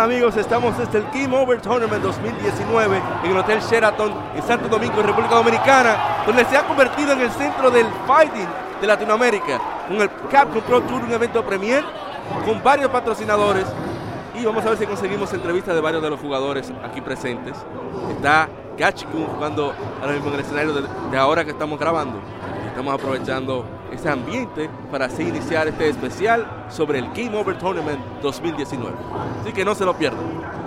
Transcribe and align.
Amigos? 0.00 0.36
Estamos 0.36 0.76
desde 0.78 0.98
el 0.98 1.04
Game 1.12 1.36
Over 1.36 1.60
Tournament 1.60 2.02
2019 2.02 3.00
en 3.24 3.30
el 3.30 3.36
Hotel 3.36 3.60
Sheraton 3.60 4.12
en 4.34 4.42
Santo 4.42 4.68
Domingo, 4.68 5.02
República 5.02 5.34
Dominicana, 5.34 6.22
donde 6.26 6.44
se 6.46 6.56
ha 6.56 6.66
convertido 6.66 7.12
en 7.12 7.20
el 7.20 7.30
centro 7.30 7.70
del 7.70 7.86
fighting 8.06 8.48
de 8.80 8.86
Latinoamérica, 8.86 9.60
con 9.86 10.00
el 10.00 10.10
Capcom 10.30 10.62
Pro 10.62 10.80
Tour, 10.82 11.04
un 11.04 11.12
evento 11.12 11.44
premier 11.44 11.84
con 12.44 12.62
varios 12.62 12.90
patrocinadores 12.90 13.66
y 14.34 14.44
vamos 14.44 14.64
a 14.64 14.70
ver 14.70 14.78
si 14.78 14.86
conseguimos 14.86 15.32
entrevistas 15.34 15.74
de 15.74 15.80
varios 15.80 16.02
de 16.02 16.10
los 16.10 16.20
jugadores 16.20 16.72
aquí 16.82 17.00
presentes. 17.00 17.56
Está 18.16 18.48
Gachikun 18.78 19.26
jugando 19.26 19.74
ahora 20.00 20.12
mismo 20.14 20.28
en 20.28 20.34
el 20.34 20.40
escenario 20.40 20.72
de 20.72 21.18
ahora 21.18 21.44
que 21.44 21.50
estamos 21.50 21.78
grabando. 21.78 22.18
Estamos 22.82 23.00
aprovechando 23.00 23.64
ese 23.92 24.08
ambiente 24.08 24.68
para 24.90 25.04
así 25.04 25.22
iniciar 25.22 25.68
este 25.68 25.88
especial 25.88 26.66
sobre 26.68 26.98
el 26.98 27.12
Game 27.12 27.32
Over 27.38 27.56
Tournament 27.56 28.00
2019. 28.20 28.92
Así 29.40 29.52
que 29.52 29.64
no 29.64 29.76
se 29.76 29.84
lo 29.84 29.96
pierdan. 29.96 30.61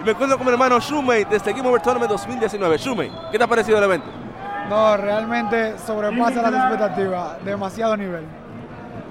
Y 0.00 0.04
me 0.04 0.10
encuentro 0.10 0.36
con 0.36 0.46
mi 0.46 0.52
hermano 0.52 0.80
Shumei 0.80 1.24
desde 1.24 1.52
Game 1.52 1.68
Over 1.68 1.80
Tournament 1.80 2.10
2019. 2.10 2.78
Shumei, 2.78 3.12
¿qué 3.30 3.38
te 3.38 3.44
ha 3.44 3.46
parecido 3.46 3.78
el 3.78 3.84
evento? 3.84 4.06
No, 4.68 4.96
realmente 4.96 5.78
sobrepasa 5.78 6.42
las 6.42 6.54
expectativas. 6.54 7.44
Demasiado 7.44 7.96
nivel. 7.96 8.24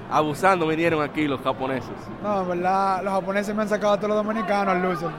Abusando 0.09 0.67
vinieron 0.67 1.02
aquí 1.02 1.27
los 1.27 1.39
japoneses. 1.42 1.95
No, 2.22 2.42
en 2.42 2.47
verdad, 2.49 3.03
los 3.03 3.14
japoneses 3.14 3.55
me 3.55 3.61
han 3.61 3.69
sacado 3.69 3.94
a 3.94 3.97
todos 3.97 4.09
los 4.09 4.17
dominicanos 4.17 4.75
al 4.75 4.81
loser. 4.81 5.11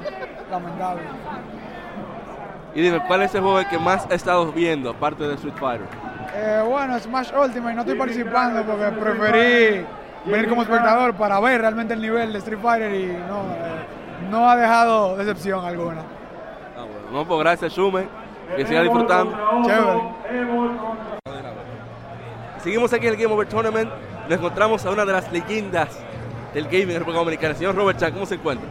Lamentable. 0.51 1.03
Y 2.75 2.81
dime, 2.81 3.03
¿cuál 3.07 3.23
es 3.23 3.35
el 3.35 3.43
juego 3.43 3.61
que 3.69 3.79
más 3.79 4.07
has 4.07 4.13
estado 4.13 4.51
viendo, 4.51 4.91
aparte 4.91 5.25
de 5.25 5.35
Street 5.35 5.55
Fighter? 5.59 5.87
Eh, 6.35 6.63
bueno, 6.67 6.99
Smash 6.99 7.31
Ultimate, 7.35 7.75
no 7.75 7.81
estoy 7.83 7.99
participando 7.99 8.65
porque 8.65 8.85
preferí 8.99 9.85
venir 10.25 10.49
como 10.49 10.63
espectador 10.63 11.15
para 11.15 11.39
ver 11.41 11.61
realmente 11.61 11.93
el 11.93 12.01
nivel 12.01 12.33
de 12.33 12.39
Street 12.39 12.61
Fighter 12.63 12.95
y 12.95 13.07
no, 13.29 13.43
eh, 13.43 14.31
no 14.31 14.49
ha 14.49 14.57
dejado 14.57 15.17
decepción 15.17 15.65
alguna. 15.65 16.01
Ah, 16.77 16.85
bueno. 16.91 17.11
No, 17.13 17.29
pues 17.29 17.41
gracias, 17.41 17.73
Shume, 17.75 18.07
que 18.57 18.67
siga 18.67 18.83
disfrutando. 18.83 19.37
Chévere. 19.67 20.01
Seguimos 22.63 22.93
aquí 22.93 23.07
en 23.07 23.13
el 23.13 23.21
Game 23.21 23.35
Over 23.35 23.49
Tournament, 23.49 23.91
nos 24.29 24.39
encontramos 24.39 24.87
a 24.87 24.91
una 24.91 25.05
de 25.05 25.13
las 25.13 25.31
leyendas 25.31 25.99
del 26.55 26.65
gaming 26.65 26.91
en 26.91 26.99
República 27.01 27.19
Dominicana, 27.19 27.51
el 27.51 27.57
señor 27.57 27.75
Robert 27.75 27.99
Chan, 27.99 28.13
¿cómo 28.13 28.25
se 28.25 28.37
encuentra? 28.37 28.67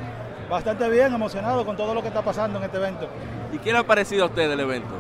Bastante 0.50 0.90
bien, 0.90 1.14
emocionado 1.14 1.64
con 1.66 1.78
todo 1.78 1.94
lo 1.94 2.02
que 2.02 2.08
está 2.08 2.22
pasando 2.22 2.58
en 2.58 2.66
este 2.66 2.78
evento. 2.78 3.08
¿Y 3.52 3.58
qué 3.60 3.72
le 3.72 3.80
ha 3.80 3.84
parecido 3.84 4.24
a 4.24 4.28
usted 4.28 4.50
del 4.50 4.60
evento? 4.60 4.94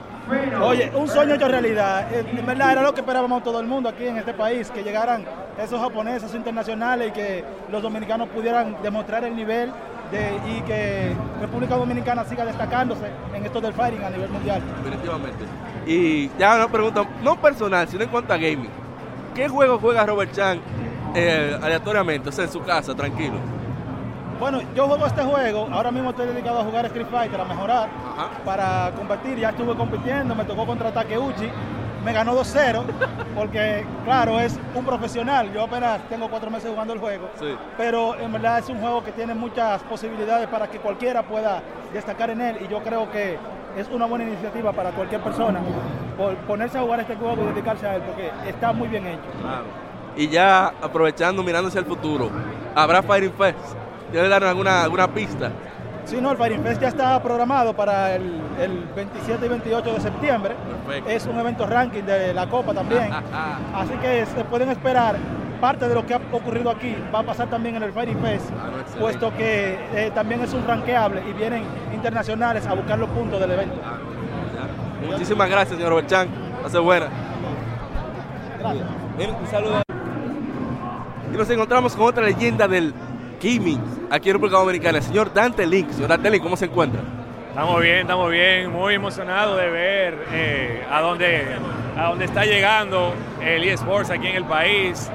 Oye, 0.62 0.92
un 0.96 1.08
sueño 1.08 1.36
hecho 1.36 1.48
realidad. 1.48 2.14
Eh, 2.14 2.26
en 2.38 2.46
verdad 2.46 2.72
era 2.72 2.82
lo 2.84 2.94
que 2.94 3.02
esperábamos 3.02 3.44
todo 3.44 3.60
el 3.60 3.68
mundo 3.68 3.90
aquí 3.90 4.08
en 4.08 4.18
este 4.18 4.34
país, 4.34 4.70
que 4.72 4.84
llegaran 4.84 5.26
esos 5.62 5.80
japoneses, 5.80 6.24
esos 6.24 6.36
internacionales 6.36 7.10
y 7.10 7.12
que 7.12 7.44
los 7.72 7.82
dominicanos 7.82 8.30
pudieran 8.30 8.78
demostrar 8.82 9.24
el 9.24 9.36
nivel 9.36 9.72
de, 10.12 10.32
y 10.50 10.62
que 10.62 11.16
República 11.40 11.76
Dominicana 11.76 12.24
siga 12.26 12.46
destacándose 12.46 13.06
en 13.34 13.46
esto 13.46 13.62
del 13.62 13.74
fighting 13.74 14.04
a 14.04 14.10
nivel 14.10 14.30
mundial. 14.30 14.62
Definitivamente. 14.84 15.46
Y 15.86 16.30
ya 16.38 16.56
una 16.56 16.68
pregunta, 16.68 17.06
no 17.24 17.42
personal, 17.42 17.88
sino 17.88 18.04
en 18.04 18.10
cuanto 18.10 18.34
a 18.34 18.38
gaming. 18.38 18.70
¿Qué 19.36 19.48
juego 19.48 19.80
juega 19.80 20.06
Robert 20.06 20.32
Chan 20.34 20.60
eh, 21.16 21.58
aleatoriamente, 21.62 22.30
o 22.30 22.32
sea, 22.32 22.46
en 22.46 22.52
su 22.52 22.62
casa, 22.62 22.94
tranquilo? 22.94 23.36
Bueno, 24.42 24.60
yo 24.76 24.88
juego 24.88 25.06
este 25.06 25.22
juego, 25.22 25.68
ahora 25.72 25.92
mismo 25.92 26.10
estoy 26.10 26.26
dedicado 26.26 26.62
a 26.62 26.64
jugar 26.64 26.84
Street 26.88 27.06
Fighter, 27.12 27.40
a 27.40 27.46
mejorar, 27.46 27.88
para 28.44 28.92
competir, 28.98 29.38
ya 29.38 29.50
estuve 29.50 29.76
compitiendo, 29.76 30.34
me 30.34 30.44
tocó 30.46 30.66
contra 30.66 30.92
Takeuchi, 30.92 31.48
me 32.04 32.12
ganó 32.12 32.34
2-0, 32.34 32.82
porque 33.36 33.86
claro, 34.04 34.40
es 34.40 34.60
un 34.74 34.84
profesional, 34.84 35.54
yo 35.54 35.66
apenas 35.66 36.02
tengo 36.10 36.28
cuatro 36.28 36.50
meses 36.50 36.72
jugando 36.72 36.92
el 36.94 37.00
juego, 37.00 37.30
pero 37.78 38.16
en 38.18 38.32
verdad 38.32 38.58
es 38.58 38.70
un 38.70 38.80
juego 38.80 39.04
que 39.04 39.12
tiene 39.12 39.36
muchas 39.36 39.84
posibilidades 39.84 40.48
para 40.48 40.66
que 40.66 40.80
cualquiera 40.80 41.22
pueda 41.22 41.62
destacar 41.94 42.32
en 42.32 42.42
él 42.42 42.58
y 42.66 42.68
yo 42.68 42.82
creo 42.82 43.12
que 43.12 43.38
es 43.78 43.88
una 43.90 44.08
buena 44.08 44.26
iniciativa 44.26 44.74
para 44.74 44.90
cualquier 44.90 45.22
persona 45.22 45.60
por 46.18 46.34
ponerse 46.48 46.80
a 46.80 46.82
jugar 46.82 47.02
este 47.02 47.16
juego 47.16 47.44
y 47.44 47.46
dedicarse 47.54 47.86
a 47.86 47.96
él, 47.96 48.02
porque 48.02 48.32
está 48.50 48.74
muy 48.74 48.88
bien 48.88 49.06
hecho. 49.06 49.22
Claro. 49.40 49.66
Y 50.18 50.30
ya 50.30 50.74
aprovechando, 50.82 51.44
mirándose 51.44 51.78
al 51.78 51.86
futuro, 51.86 52.32
¿habrá 52.74 53.04
Fighting 53.04 53.34
Fest? 53.34 53.78
¿Debe 54.12 54.28
dar 54.28 54.44
alguna, 54.44 54.84
alguna 54.84 55.08
pista? 55.08 55.52
Sí, 56.06 56.20
no, 56.20 56.32
el 56.32 56.38
Fighting 56.38 56.64
Fest 56.64 56.82
ya 56.82 56.88
está 56.90 57.22
programado 57.22 57.74
para 57.74 58.16
el, 58.16 58.42
27 58.96 59.46
y 59.46 59.50
28 59.50 59.94
de 59.94 60.02
septiembre. 60.02 60.56
Es 61.08 61.26
un 61.26 61.40
evento 61.40 61.66
ranking 61.66 62.04
de 62.04 62.34
la 62.34 62.48
Copa 62.50 62.74
también. 62.74 63.10
Así 63.74 63.94
que 64.02 64.26
se 64.26 64.44
pueden 64.46 64.70
esperar. 64.70 65.16
Parte 65.62 65.88
de 65.88 65.94
lo 65.94 66.04
que 66.08 66.16
ha 66.16 66.22
ocurrido 66.32 66.72
aquí 66.72 66.98
va 67.14 67.20
a 67.20 67.24
pasar 67.24 67.48
también 67.48 67.76
en 67.76 67.84
el 67.84 67.94
Fighting 67.94 68.18
Fest, 68.18 68.50
ah, 68.50 68.72
puesto 69.00 69.32
que 69.38 69.78
eh, 69.94 70.12
también 70.12 70.42
es 70.42 70.52
un 70.56 70.66
ranqueable 70.66 71.22
y 71.30 71.34
vienen 71.34 71.64
internacionales 71.94 72.66
a 72.66 72.74
buscar 72.74 72.98
los 72.98 73.08
puntos 73.12 73.40
del 73.40 73.52
evento. 73.52 73.76
Ah, 73.86 74.00
Muchísimas 75.06 75.48
gracias, 75.48 75.78
señor 75.78 75.94
Berchan. 75.94 76.28
Hace 76.66 76.80
buena. 76.80 77.10
Gracias. 78.60 78.88
un 79.40 79.48
saludo. 79.52 79.82
Y 81.32 81.38
nos 81.38 81.50
encontramos 81.52 81.96
con 81.96 82.08
otra 82.08 82.24
leyenda 82.24 82.68
del 82.68 82.92
gaming 83.42 83.80
aquí 84.10 84.30
en 84.30 84.36
República 84.36 84.58
Dominicana, 84.58 84.98
el 85.00 85.04
señor 85.04 85.34
Dante 85.34 85.66
Link. 85.66 85.90
Señor 85.92 86.10
Dante 86.10 86.30
Link, 86.30 86.44
¿cómo 86.44 86.56
se 86.56 86.66
encuentra? 86.66 87.02
Estamos 87.50 87.82
bien, 87.82 87.98
estamos 87.98 88.32
bien, 88.32 88.72
muy 88.72 88.94
emocionado 88.94 89.58
de 89.58 89.70
ver 89.70 90.26
eh, 90.32 90.86
a, 90.90 91.02
dónde, 91.02 91.46
a 91.98 92.10
dónde 92.10 92.26
está 92.26 92.46
llegando 92.46 93.14
el 93.42 93.64
eSports 93.64 94.10
aquí 94.10 94.28
en 94.28 94.38
el 94.38 94.46
país, 94.46 95.12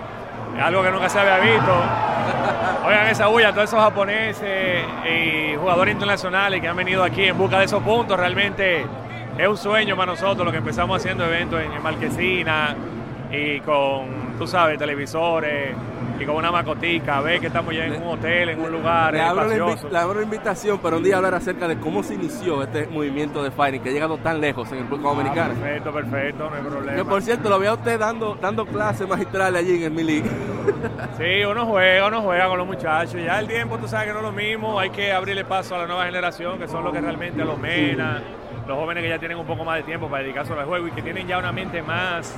algo 0.61 0.83
que 0.83 0.91
nunca 0.91 1.09
se 1.09 1.19
había 1.19 1.39
visto. 1.39 1.73
Oigan 2.87 3.07
esa 3.09 3.29
bulla, 3.29 3.53
todos 3.53 3.69
esos 3.69 3.81
japoneses 3.81 4.85
y 5.11 5.57
jugadores 5.57 5.95
internacionales 5.95 6.61
que 6.61 6.69
han 6.69 6.77
venido 6.77 7.03
aquí 7.03 7.25
en 7.25 7.39
busca 7.39 7.59
de 7.59 7.65
esos 7.65 7.83
puntos, 7.83 8.19
realmente 8.19 8.85
es 9.39 9.49
un 9.49 9.57
sueño 9.57 9.97
para 9.97 10.13
nosotros 10.13 10.45
lo 10.45 10.53
que 10.53 10.59
empezamos 10.59 10.99
haciendo 10.99 11.25
eventos 11.25 11.61
en 11.61 11.83
Marquesina 11.83 12.77
y 13.31 13.61
con, 13.61 14.37
tú 14.39 14.47
sabes, 14.47 14.79
televisores, 14.79 15.75
y 16.19 16.25
con 16.25 16.37
una 16.37 16.51
macotica, 16.51 17.21
ve 17.21 17.41
que 17.41 17.49
estamos 17.49 17.75
ya 17.75 17.85
en 17.85 18.03
un 18.03 18.09
hotel, 18.09 18.49
en 18.51 18.61
un 18.61 18.73
lugar 18.73 19.13
le 19.13 19.21
abro, 19.21 19.47
la, 19.91 20.01
abro 20.03 20.21
la 20.21 20.25
invitación 20.25 20.79
para 20.79 20.97
un 20.97 21.03
día 21.03 21.17
hablar 21.17 21.35
acerca 21.35 21.69
de 21.69 21.79
cómo 21.79 22.03
se 22.03 22.15
inició 22.15 22.63
este 22.63 22.87
movimiento 22.87 23.43
de 23.43 23.51
fighting 23.51 23.83
que 23.83 23.91
ha 23.91 23.93
llegado 23.93 24.17
tan 24.19 24.41
lejos 24.41 24.71
en 24.73 24.79
el 24.79 24.85
República 24.85 25.09
ah, 25.09 25.15
Dominicana. 25.15 25.55
perfecto, 25.55 25.93
perfecto, 25.93 26.51
no 26.51 26.57
hay 26.57 26.63
problema. 26.63 26.97
Que 26.97 27.05
por 27.05 27.23
cierto, 27.23 27.49
lo 27.49 27.59
veo 27.59 27.71
a 27.73 27.75
usted 27.75 27.99
dando, 27.99 28.35
dando 28.41 28.67
clases 28.67 29.09
magistrales 29.09 29.61
allí 29.61 29.77
en 29.77 29.83
el 29.83 29.91
Mili. 29.91 30.23
sí, 31.19 31.45
uno 31.45 31.67
juega, 31.67 32.07
uno 32.07 32.23
juega 32.23 32.49
con 32.49 32.59
los 32.59 32.67
muchachos. 32.67 33.21
Ya 33.23 33.39
el 33.39 33.47
tiempo, 33.47 33.79
tú 33.79 33.87
sabes 33.89 34.07
que 34.07 34.13
no 34.13 34.21
es 34.21 34.25
lo 34.25 34.33
mismo, 34.33 34.79
hay 34.81 34.91
que 34.91 35.13
abrirle 35.13 35.45
paso 35.45 35.75
a 35.75 35.79
la 35.79 35.87
nueva 35.87 36.07
generación, 36.07 36.59
que 36.59 36.69
son 36.69 36.85
los 36.85 36.93
que 36.93 37.01
realmente 37.01 37.45
los 37.45 37.59
menan, 37.59 38.23
los 38.67 38.77
jóvenes 38.79 39.03
que 39.03 39.09
ya 39.11 39.19
tienen 39.19 39.39
un 39.39 39.47
poco 39.47 39.65
más 39.65 39.77
de 39.77 39.83
tiempo 39.83 40.09
para 40.09 40.23
dedicarse 40.23 40.53
al 40.53 40.65
juego 40.65 40.89
y 40.89 40.91
que 40.93 41.03
tienen 41.03 41.27
ya 41.27 41.39
una 41.39 41.53
mente 41.53 41.83
más 41.83 42.35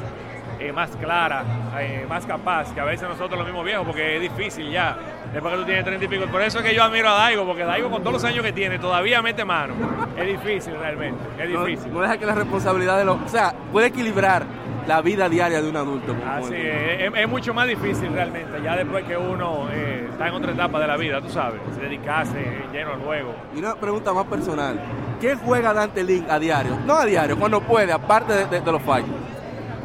eh, 0.59 0.73
más 0.73 0.91
clara, 0.97 1.45
eh, 1.79 2.07
más 2.09 2.27
capaz 2.27 2.73
que 2.73 2.81
a 2.81 2.85
veces 2.85 3.09
nosotros 3.09 3.39
los 3.39 3.47
mismos 3.47 3.65
viejos, 3.65 3.87
porque 3.87 4.17
es 4.17 4.23
difícil 4.23 4.71
ya, 4.71 4.97
después 5.33 5.55
que 5.55 5.61
tú 5.61 5.67
tienes 5.67 5.85
30 5.85 6.05
y 6.05 6.09
pico. 6.09 6.27
Por 6.27 6.43
eso 6.43 6.59
es 6.59 6.65
que 6.65 6.75
yo 6.75 6.83
admiro 6.83 7.09
a 7.09 7.15
Daigo, 7.15 7.45
porque 7.45 7.65
Daigo 7.65 7.91
con 7.91 8.01
todos 8.03 8.15
los 8.15 8.25
años 8.25 8.45
que 8.45 8.53
tiene 8.53 8.79
todavía 8.79 9.23
mete 9.23 9.45
mano. 9.45 9.75
Es 10.17 10.27
difícil 10.27 10.75
realmente, 10.79 11.21
es 11.39 11.49
difícil. 11.49 11.93
No, 11.93 12.01
deja 12.01 12.17
que 12.17 12.27
la 12.27 12.35
responsabilidad 12.35 12.99
de 12.99 13.05
los... 13.05 13.21
O 13.21 13.29
sea, 13.29 13.55
puede 13.73 13.89
equilibrar 13.89 14.45
la 14.89 15.03
vida 15.03 15.29
diaria 15.29 15.61
de 15.61 15.69
un 15.69 15.77
adulto. 15.77 16.17
Así 16.27 16.55
es, 16.55 17.13
es, 17.15 17.29
mucho 17.29 17.53
más 17.53 17.69
difícil 17.69 18.11
realmente, 18.11 18.61
ya 18.65 18.75
después 18.75 19.05
que 19.05 19.19
uno 19.19 19.69
eh, 19.71 20.09
está 20.11 20.29
en 20.29 20.35
otra 20.35 20.53
etapa 20.53 20.81
de 20.81 20.87
la 20.87 20.97
vida, 20.97 21.21
tú 21.21 21.29
sabes, 21.29 21.61
dedicarse 21.79 22.39
lleno 22.73 22.95
al 22.95 23.01
juego. 23.01 23.35
Y 23.55 23.59
una 23.59 23.75
pregunta 23.75 24.15
más 24.15 24.25
personal, 24.25 24.81
¿qué 25.21 25.37
juega 25.37 25.75
Dante 25.75 26.03
Link 26.03 26.29
a 26.31 26.39
diario? 26.39 26.79
No 26.87 26.95
a 26.95 27.05
diario, 27.05 27.39
cuando 27.39 27.61
puede, 27.61 27.93
aparte 27.93 28.47
de, 28.47 28.73
los 28.73 28.83
fights. 28.83 29.09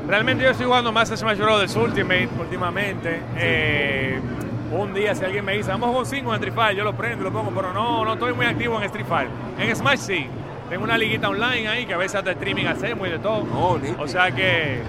Realmente 0.08 0.44
yo 0.44 0.50
estoy 0.50 0.66
jugando 0.66 0.92
más 0.92 1.10
Smash 1.10 1.38
Bros. 1.38 1.76
Ultimate 1.76 2.30
últimamente. 2.40 3.22
Eh, 3.38 4.20
un 4.72 4.94
día 4.94 5.16
si 5.16 5.24
alguien 5.24 5.46
me 5.46 5.54
dice, 5.54 5.70
vamos 5.70 5.96
con 5.96 6.06
5 6.06 6.30
en 6.30 6.36
Street 6.36 6.54
Fighter, 6.54 6.78
yo 6.78 6.84
lo 6.84 6.94
prendo 6.94 7.22
y 7.22 7.24
lo 7.24 7.32
pongo, 7.32 7.52
pero 7.52 7.74
no, 7.74 8.04
no 8.04 8.14
estoy 8.14 8.34
muy 8.34 8.46
activo 8.46 8.78
en 8.78 8.84
Street 8.84 9.06
Fighter. 9.06 9.32
En 9.60 9.76
Smash 9.76 10.00
sí, 10.00 10.28
tengo 10.70 10.84
una 10.84 10.98
liguita 10.98 11.30
online 11.30 11.68
ahí 11.68 11.86
que 11.86 11.94
a 11.94 11.98
veces 11.98 12.16
hasta 12.16 12.32
streaming 12.32 12.66
hacemos 12.66 13.08
y 13.08 13.12
de 13.12 13.20
todo. 13.20 13.46
o 14.00 14.08
sea 14.08 14.32
que 14.32 14.82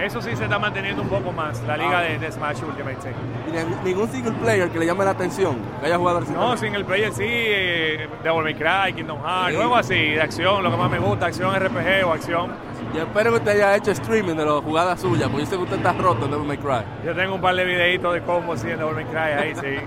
eso 0.00 0.22
sí 0.22 0.34
se 0.34 0.44
está 0.44 0.58
manteniendo 0.58 1.02
un 1.02 1.08
poco 1.08 1.30
más, 1.30 1.62
la 1.64 1.76
liga 1.76 1.98
ah. 1.98 2.18
de, 2.18 2.32
Smash 2.32 2.62
Ultimate, 2.62 2.96
sí. 3.02 3.08
¿Y 3.48 3.84
ningún 3.86 4.10
single 4.10 4.32
player 4.32 4.70
que 4.70 4.78
le 4.78 4.86
llame 4.86 5.04
la 5.04 5.10
atención? 5.10 5.58
Que 5.80 5.86
haya 5.86 5.98
jugado 5.98 6.20
No, 6.20 6.56
single 6.56 6.84
player 6.84 7.12
sí, 7.12 7.24
eh, 7.26 8.08
Devil 8.24 8.42
May 8.42 8.54
Cry, 8.54 8.94
Kingdom 8.94 9.18
Hearts, 9.22 9.86
sí. 9.86 9.94
así, 9.94 10.10
de 10.12 10.22
acción, 10.22 10.62
lo 10.62 10.70
que 10.70 10.76
más 10.78 10.90
me 10.90 10.98
gusta, 10.98 11.26
acción 11.26 11.54
RPG 11.54 12.06
o 12.06 12.12
acción. 12.12 12.69
Yo 12.94 13.02
espero 13.02 13.30
que 13.30 13.36
usted 13.38 13.52
haya 13.52 13.76
hecho 13.76 13.92
streaming 13.92 14.34
de 14.34 14.44
las 14.44 14.62
jugadas 14.62 15.00
suyas, 15.00 15.28
porque 15.28 15.44
yo 15.44 15.50
sé 15.50 15.56
que 15.56 15.62
usted 15.62 15.76
está 15.76 15.92
roto 15.92 16.24
en 16.24 16.32
Devil 16.32 16.46
May 16.46 16.58
Cry. 16.58 16.82
Yo 17.04 17.14
tengo 17.14 17.36
un 17.36 17.40
par 17.40 17.54
de 17.54 17.64
videitos 17.64 18.12
de 18.14 18.20
cómo 18.22 18.56
sí 18.56 18.68
en 18.68 18.78
Devil 18.78 18.94
May 18.94 19.04
Cry 19.04 19.16
ahí, 19.16 19.54
sí. 19.54 19.84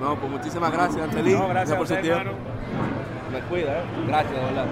no, 0.00 0.16
pues 0.16 0.30
muchísimas 0.30 0.70
gracias, 0.70 1.02
Angelín. 1.02 1.38
No, 1.38 1.48
gracias, 1.48 1.78
por 1.78 1.86
su 1.86 1.96
tiempo. 1.96 2.32
Me 3.32 3.40
cuida, 3.40 3.78
¿eh? 3.78 3.82
Gracias, 4.06 4.34
de 4.34 4.44
verdad. 4.44 4.66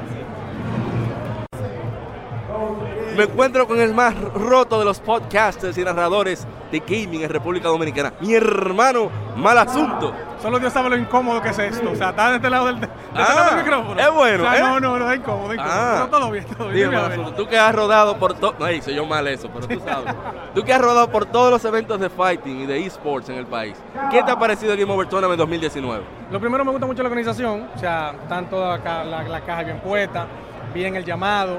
Me 3.16 3.24
encuentro 3.24 3.66
con 3.66 3.80
el 3.80 3.92
más 3.92 4.14
roto 4.34 4.78
de 4.78 4.84
los 4.84 5.00
podcasters 5.00 5.76
y 5.76 5.84
narradores 5.84 6.46
de 6.70 6.80
gaming 6.80 7.22
en 7.22 7.28
República 7.28 7.68
Dominicana. 7.68 8.14
Mi 8.20 8.34
hermano, 8.34 9.10
mal 9.36 9.58
asunto. 9.58 10.14
Solo 10.40 10.58
Dios 10.58 10.72
sabe 10.72 10.88
lo 10.88 10.96
incómodo 10.96 11.42
que 11.42 11.50
es 11.50 11.58
esto. 11.58 11.90
O 11.90 11.96
sea, 11.96 12.10
está 12.10 12.30
de 12.30 12.36
este 12.36 12.48
lado 12.48 12.66
del, 12.66 12.76
este 12.76 12.88
ah, 13.14 13.56
micrófono. 13.58 14.00
Es 14.00 14.14
bueno. 14.14 14.44
O 14.44 14.46
sea, 14.46 14.56
¿eh? 14.56 14.60
No, 14.60 14.80
no, 14.80 14.98
no, 14.98 15.10
es 15.10 15.18
incómodo. 15.18 15.52
Es 15.52 15.58
incómodo. 15.58 15.76
Ah. 15.76 16.08
todo 16.10 16.30
bien, 16.30 16.44
todo 16.46 16.68
bien. 16.68 16.90
Dime, 16.90 17.32
tú 17.36 17.46
que 17.46 17.58
has 17.58 17.74
rodado 17.74 18.16
por 18.16 18.34
todo. 18.34 18.54
No, 18.58 18.70
hice 18.70 18.94
yo 18.94 19.04
mal 19.04 19.26
eso, 19.26 19.50
pero 19.52 19.68
tú 19.68 19.84
sabes. 19.84 20.14
tú 20.54 20.62
que 20.62 20.72
has 20.72 20.80
rodado 20.80 21.10
por 21.10 21.26
todos 21.26 21.50
los 21.50 21.64
eventos 21.64 22.00
de 22.00 22.08
fighting 22.08 22.60
y 22.60 22.66
de 22.66 22.86
esports 22.86 23.28
en 23.28 23.36
el 23.36 23.46
país. 23.46 23.76
¿Qué 24.10 24.22
te 24.22 24.30
ha 24.30 24.38
parecido 24.38 24.72
el 24.72 24.78
Game 24.78 24.92
Over 24.92 25.08
Tournament 25.08 25.38
2019? 25.38 26.02
Lo 26.30 26.40
primero 26.40 26.64
me 26.64 26.70
gusta 26.70 26.86
mucho 26.86 27.02
la 27.02 27.08
organización. 27.08 27.68
O 27.74 27.78
sea, 27.78 28.14
tanto 28.28 28.60
la, 28.60 29.04
la, 29.04 29.22
la 29.24 29.40
caja 29.42 29.64
bien 29.64 29.80
puesta, 29.80 30.26
bien 30.72 30.96
el 30.96 31.04
llamado 31.04 31.58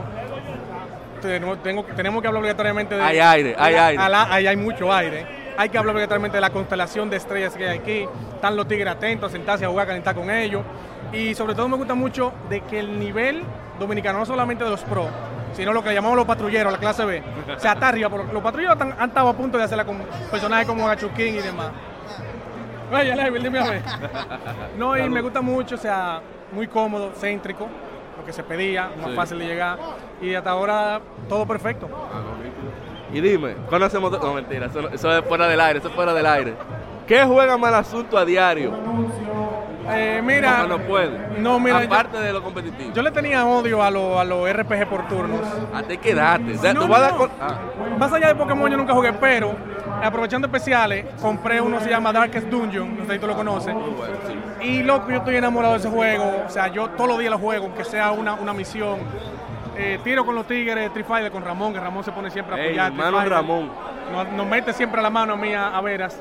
tengo, 1.22 1.84
tenemos 1.96 2.22
que 2.22 2.28
hablar 2.28 2.42
obligatoriamente 2.42 2.96
de... 2.96 3.02
Hay 3.02 3.20
aire, 3.20 3.56
hay 3.58 3.76
aire. 3.76 4.04
ahí 4.04 4.48
hay 4.48 4.58
mucho 4.58 4.92
aire. 4.94 5.26
Hay 5.58 5.70
que 5.70 5.78
hablar 5.78 5.94
obligatoriamente 5.96 6.38
de 6.38 6.42
la 6.42 6.50
constelación 6.50 7.10
de 7.10 7.18
estrellas 7.18 7.56
que 7.56 7.68
hay 7.68 7.78
aquí. 7.78 8.08
Están 8.34 8.56
los 8.56 8.68
tigres 8.68 8.94
atentos 8.94 9.30
a 9.30 9.32
sentarse 9.32 9.66
a 9.66 9.70
jugar, 9.70 9.84
a 9.86 9.88
calentar 9.88 10.16
con 10.16 10.30
ellos. 10.30 10.64
Y 11.14 11.36
sobre 11.36 11.56
todo 11.56 11.68
me 11.68 11.78
gusta 11.78 11.94
mucho 11.94 12.34
de 12.50 12.62
que 12.62 12.80
el 12.80 13.00
nivel 13.00 13.44
dominicano, 13.80 14.20
no 14.20 14.26
solamente 14.26 14.64
de 14.64 14.70
los 14.70 14.82
pros, 14.82 15.08
sino 15.54 15.74
lo 15.74 15.84
que 15.84 15.94
llamamos 15.94 16.18
los 16.18 16.26
patrulleros, 16.26 16.72
la 16.72 16.80
clase 16.80 17.06
B, 17.06 17.22
se 17.58 17.68
está 17.68 17.90
arriba. 17.90 18.10
Los 18.32 18.42
patrulleros 18.42 18.80
han, 18.80 19.10
estado 19.10 19.30
a 19.30 19.34
punto 19.34 19.58
de 19.58 19.66
hacerla 19.66 19.86
con 19.86 19.98
personajes 20.30 20.66
como 20.66 20.88
Gachuquín 20.88 21.36
y 21.36 21.42
demás. 21.42 21.72
Vaya, 22.92 23.30
dime 23.30 23.60
a 23.60 23.70
ver. 23.70 23.82
No, 24.78 24.98
y 24.98 25.10
me 25.10 25.22
gusta 25.22 25.42
mucho, 25.42 25.76
o 25.76 25.78
sea, 25.78 26.22
muy 26.52 26.68
cómodo, 26.68 27.12
céntrico 27.16 27.68
que 28.26 28.34
se 28.34 28.44
pedía, 28.44 28.92
más 29.02 29.16
fácil 29.16 29.40
de 29.40 29.48
llegar. 29.48 29.78
Y 30.22 30.34
hasta 30.34 30.52
ahora 30.52 31.02
todo 31.28 31.46
perfecto. 31.46 31.90
y 33.14 33.22
dime, 33.22 33.56
¿cuándo 33.68 33.88
hacemos.? 33.88 34.12
No, 34.12 34.34
mentira, 34.34 34.68
eso, 34.68 34.90
es 34.90 35.26
fuera 35.26 35.48
del 35.48 35.60
aire, 35.60 35.80
eso 35.80 35.90
es 35.90 35.94
fuera 35.94 36.14
del 36.14 36.26
aire. 36.26 36.54
¿Qué 37.08 37.24
juega 37.24 37.58
mal 37.58 37.74
asunto 37.74 38.18
a 38.18 38.24
diario? 38.24 38.74
Eh, 39.90 40.22
mira, 40.24 40.66
no, 40.68 40.80
puede. 40.80 41.40
No, 41.40 41.60
mira, 41.60 41.80
aparte 41.80 42.18
de 42.18 42.32
lo 42.32 42.44
competitivo. 42.44 42.94
Yo 42.94 43.02
le 43.02 43.12
tenía 43.12 43.46
odio 43.46 43.84
a 43.84 43.90
los 43.90 44.18
a 44.18 44.24
lo 44.24 44.48
RPG 44.48 44.88
por 44.88 45.08
turnos. 45.08 45.42
A 45.74 45.84
ti 45.84 45.98
quedaste. 45.98 46.56
Ah. 47.40 47.60
Más 47.98 48.14
allá 48.14 48.30
de 48.30 48.36
Pokémon 48.36 48.70
yo 48.70 48.78
nunca 48.78 48.94
jugué, 48.94 49.12
pero 49.14 49.56
aprovechando 50.02 50.48
especiales, 50.48 51.06
compré 51.22 51.62
uno 51.62 51.78
que 51.78 51.86
se 51.86 51.90
llama 51.90 52.12
Darkest 52.12 52.48
Dungeon, 52.48 52.98
no 52.98 53.06
sé 53.06 53.14
si 53.14 53.20
tú 53.20 53.28
lo 53.28 53.36
conoces. 53.36 53.76
Y 54.62 54.84
loco, 54.84 55.10
yo 55.10 55.18
estoy 55.18 55.36
enamorado 55.36 55.74
de 55.74 55.80
ese 55.80 55.90
juego. 55.90 56.44
O 56.46 56.50
sea, 56.50 56.68
yo 56.68 56.90
todos 56.92 57.10
los 57.10 57.20
días 57.20 57.32
lo 57.32 57.40
juego, 57.40 57.66
aunque 57.66 57.84
sea 57.84 58.12
una, 58.12 58.34
una 58.36 58.54
misión. 58.54 59.00
Eh, 59.78 60.00
tiro 60.04 60.26
con 60.26 60.36
los 60.36 60.46
tigres, 60.46 60.88
Street 60.88 61.06
Fighter 61.06 61.32
con 61.32 61.44
Ramón, 61.44 61.74
que 61.74 61.80
Ramón 61.80 62.04
se 62.04 62.12
pone 62.12 62.30
siempre 62.30 62.56
a 62.56 62.64
apoyar. 62.64 62.92
hermano 62.92 63.26
Ramón. 63.26 63.72
Nos, 64.36 64.46
mete 64.46 64.74
siempre 64.74 65.02
la 65.02 65.10
mano 65.10 65.34
a 65.34 65.38
mí 65.38 65.54
a, 65.54 65.80
veras. 65.82 66.20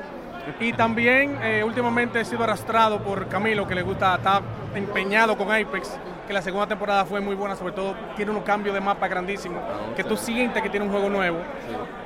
Y 0.59 0.73
también 0.73 1.37
eh, 1.43 1.63
últimamente 1.63 2.21
he 2.21 2.25
sido 2.25 2.43
arrastrado 2.43 2.99
por 2.99 3.27
Camilo, 3.27 3.67
que 3.67 3.75
le 3.75 3.83
gusta, 3.83 4.15
está 4.15 4.41
empeñado 4.73 5.37
con 5.37 5.51
Apex, 5.51 5.99
que 6.31 6.35
la 6.35 6.41
segunda 6.41 6.65
temporada 6.65 7.03
fue 7.03 7.19
muy 7.19 7.35
buena, 7.35 7.57
sobre 7.57 7.73
todo 7.73 7.93
tiene 8.15 8.31
un 8.31 8.39
cambio 8.39 8.71
de 8.71 8.79
mapa 8.79 9.05
grandísimo, 9.09 9.59
ah, 9.61 9.93
que 9.93 10.01
tú 10.01 10.15
sientes 10.15 10.63
que 10.63 10.69
tiene 10.69 10.85
un 10.85 10.91
juego 10.93 11.09
nuevo. 11.09 11.39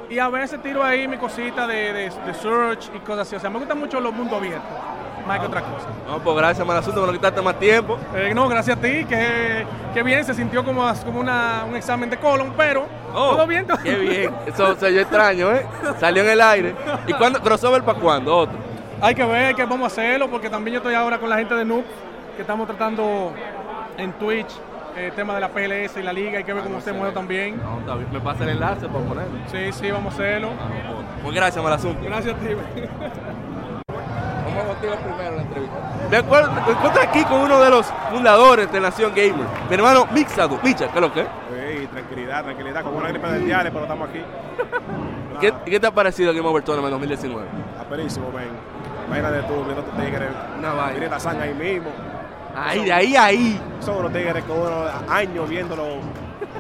Y 0.10 0.18
a 0.18 0.30
veces 0.30 0.60
tiro 0.64 0.84
ahí 0.84 1.08
mi 1.08 1.18
cosita 1.18 1.68
de, 1.68 1.94
de, 1.94 2.34
search 2.34 2.90
y 2.96 3.00
cosas 3.02 3.28
así. 3.28 3.36
O 3.36 3.40
sea, 3.40 3.52
me 3.52 3.60
gustan 3.60 3.78
mucho 3.78 4.00
los 4.00 4.12
mundos 4.12 4.40
abiertos, 4.40 4.68
más 5.28 5.40
que 5.40 5.46
otra 5.46 5.62
cosa. 5.62 5.90
No, 6.08 6.18
pues 6.18 6.38
gracias, 6.38 6.66
Malasunto, 6.66 7.06
por 7.06 7.14
quitarte 7.14 7.40
más 7.40 7.60
tiempo. 7.60 8.00
Eh, 8.16 8.32
no, 8.34 8.50
gracias 8.50 8.76
a 8.80 8.82
ti, 8.82 9.06
que, 9.06 9.64
que, 9.94 10.02
bien, 10.02 10.26
se 10.26 10.34
sintió 10.34 10.66
como, 10.66 10.92
como 11.06 11.20
una, 11.20 11.64
un 11.70 11.76
examen 11.76 12.10
de 12.10 12.18
colon, 12.18 12.52
pero 12.58 12.88
oh, 13.14 13.36
todo 13.36 13.46
bien. 13.46 13.68
Qué 13.84 13.94
bien, 13.94 14.36
eso 14.48 14.76
se 14.76 14.92
yo 14.92 15.02
extraño, 15.02 15.52
¿eh? 15.52 15.68
Salió 16.00 16.24
en 16.24 16.30
el 16.32 16.42
aire. 16.42 16.76
¿Y 17.06 17.14
cuándo, 17.14 17.40
crossover 17.42 17.84
para 17.84 18.00
cuándo? 18.00 18.36
Otro. 18.36 18.58
Hay 19.02 19.14
que 19.14 19.24
ver 19.24 19.54
que 19.54 19.66
vamos 19.66 19.84
a 19.84 19.88
hacerlo, 19.88 20.32
porque 20.32 20.50
también 20.50 20.74
yo 20.74 20.80
estoy 20.80 20.96
ahora 20.96 21.20
con 21.20 21.30
la 21.30 21.38
gente 21.38 21.54
de 21.54 21.64
Noob, 21.64 21.84
que 22.36 22.42
estamos 22.42 22.66
tratando 22.66 23.32
en 23.98 24.14
Twitch 24.14 24.50
el 24.98 25.12
tema 25.12 25.36
de 25.36 25.42
la 25.42 25.50
PLS 25.50 25.98
y 25.98 26.04
la 26.04 26.14
liga, 26.14 26.38
hay 26.38 26.44
que 26.44 26.54
ver 26.54 26.64
cómo 26.64 26.80
se 26.80 26.94
mueve 26.94 27.14
también. 27.14 27.62
No, 27.86 27.98
Me 28.12 28.20
pasa 28.22 28.44
el 28.44 28.52
enlace 28.52 28.88
para 28.88 29.06
ponerlo. 29.06 29.38
Sí, 29.52 29.72
sí, 29.74 29.92
vamos 29.92 30.14
a 30.14 30.16
hacerlo. 30.16 30.52
Ah, 30.60 30.70
pues 31.22 31.36
gracias, 31.36 31.64
Malasunto. 31.64 32.02
Gracias 32.04 32.34
a 32.34 32.38
ti. 32.40 32.48
Vamos 34.46 34.64
contigo 34.68 34.96
primero 34.96 35.30
en 35.30 35.36
la 35.36 35.42
entrevista. 35.42 35.76
Me, 36.10 36.18
acuerdo, 36.18 36.52
me 36.52 36.72
encuentro 36.72 37.02
aquí 37.02 37.24
con 37.26 37.42
uno 37.42 37.60
de 37.60 37.70
los 37.70 37.88
fundadores 38.10 38.72
de 38.72 38.80
Nación 38.80 39.12
Gamer, 39.14 39.48
mi 39.70 39.76
hermano 39.76 40.08
Mixado. 40.14 40.60
Micha, 40.64 40.88
¿qué 40.88 40.96
es 40.96 41.02
lo 41.02 41.12
que 41.12 41.24
Sí, 41.24 41.88
tranquilidad, 41.88 42.44
tranquilidad, 42.44 42.84
como 42.84 42.98
una 42.98 43.10
gripe 43.10 43.28
del 43.28 43.46
diario, 43.46 43.72
pero 43.72 43.84
estamos 43.84 44.10
aquí. 44.10 44.22
¿Qué, 45.42 45.54
¿Qué, 45.66 45.80
te 45.80 45.88
ha 45.88 45.92
parecido 45.92 46.34
Game 46.34 46.48
Over 46.48 46.64
Tournament 46.64 46.92
2019? 46.92 47.46
Aperísimo, 47.82 48.32
ven. 48.32 48.48
Vaina 49.10 49.30
de 49.30 49.42
tú, 49.44 49.56
viendo 49.66 49.84
tu 49.84 49.92
tigre. 49.92 50.30
Una 50.58 50.74
vaina. 50.74 51.00
Mira 51.00 51.20
sangre 51.20 51.50
ahí 51.50 51.54
mismo. 51.54 51.90
Ahí, 52.56 52.86
de 52.86 52.94
ahí, 52.94 53.16
ahí. 53.16 53.62
Son 53.80 54.02
los 54.02 54.12
tigres 54.14 54.44
que 54.44 54.52
uno 54.52 54.86
años 55.10 55.50
viéndolo 55.50 55.84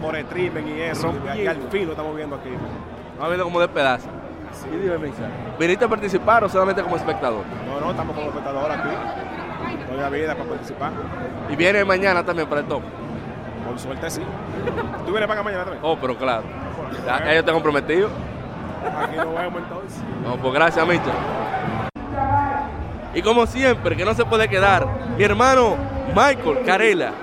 por 0.01 0.15
el 0.15 0.25
trimen 0.25 0.67
y 0.67 0.81
eso. 0.81 1.13
y 1.37 1.47
al 1.47 1.61
fin 1.69 1.85
lo 1.85 1.91
estamos 1.91 2.15
viendo 2.15 2.35
aquí. 2.35 2.49
Estamos 2.49 3.29
viendo 3.29 3.43
como 3.45 3.59
de 3.61 3.67
pedazo. 3.67 4.07
Sí. 4.51 4.67
Y 4.73 4.77
dime, 4.77 5.11
¿viniste 5.59 5.85
a 5.85 5.87
participar 5.87 6.43
o 6.43 6.49
solamente 6.49 6.81
como 6.81 6.95
espectador? 6.95 7.43
No, 7.67 7.79
no, 7.79 7.91
estamos 7.91 8.15
como 8.15 8.27
espectador 8.29 8.71
aquí. 8.71 8.89
La 9.97 10.09
vida 10.09 10.35
para 10.35 10.49
participar. 10.49 10.91
¿Y 11.49 11.55
viene 11.55 11.85
mañana 11.85 12.23
también 12.23 12.49
para 12.49 12.61
el 12.61 12.67
top? 12.67 12.81
Por 13.65 13.79
suerte 13.79 14.09
sí. 14.09 14.21
¿Tú 15.05 15.11
vienes 15.11 15.27
para 15.27 15.41
mañana 15.41 15.63
también? 15.63 15.81
Oh, 15.83 15.97
pero 15.99 16.17
claro. 16.17 16.43
Ya, 17.05 17.33
yo 17.33 17.43
te 17.43 17.51
comprometido. 17.51 18.09
Aquí 18.85 19.15
nos 19.15 19.33
vemos 19.33 19.61
entonces. 19.61 20.01
No, 20.23 20.35
pues 20.37 20.53
gracias, 20.53 20.87
Micha. 20.87 21.11
Y 23.15 23.21
como 23.21 23.47
siempre, 23.47 23.95
que 23.95 24.03
no 24.03 24.13
se 24.13 24.25
puede 24.25 24.49
quedar, 24.49 24.85
mi 25.17 25.23
hermano 25.23 25.77
Michael 26.09 26.63
Carela. 26.65 27.13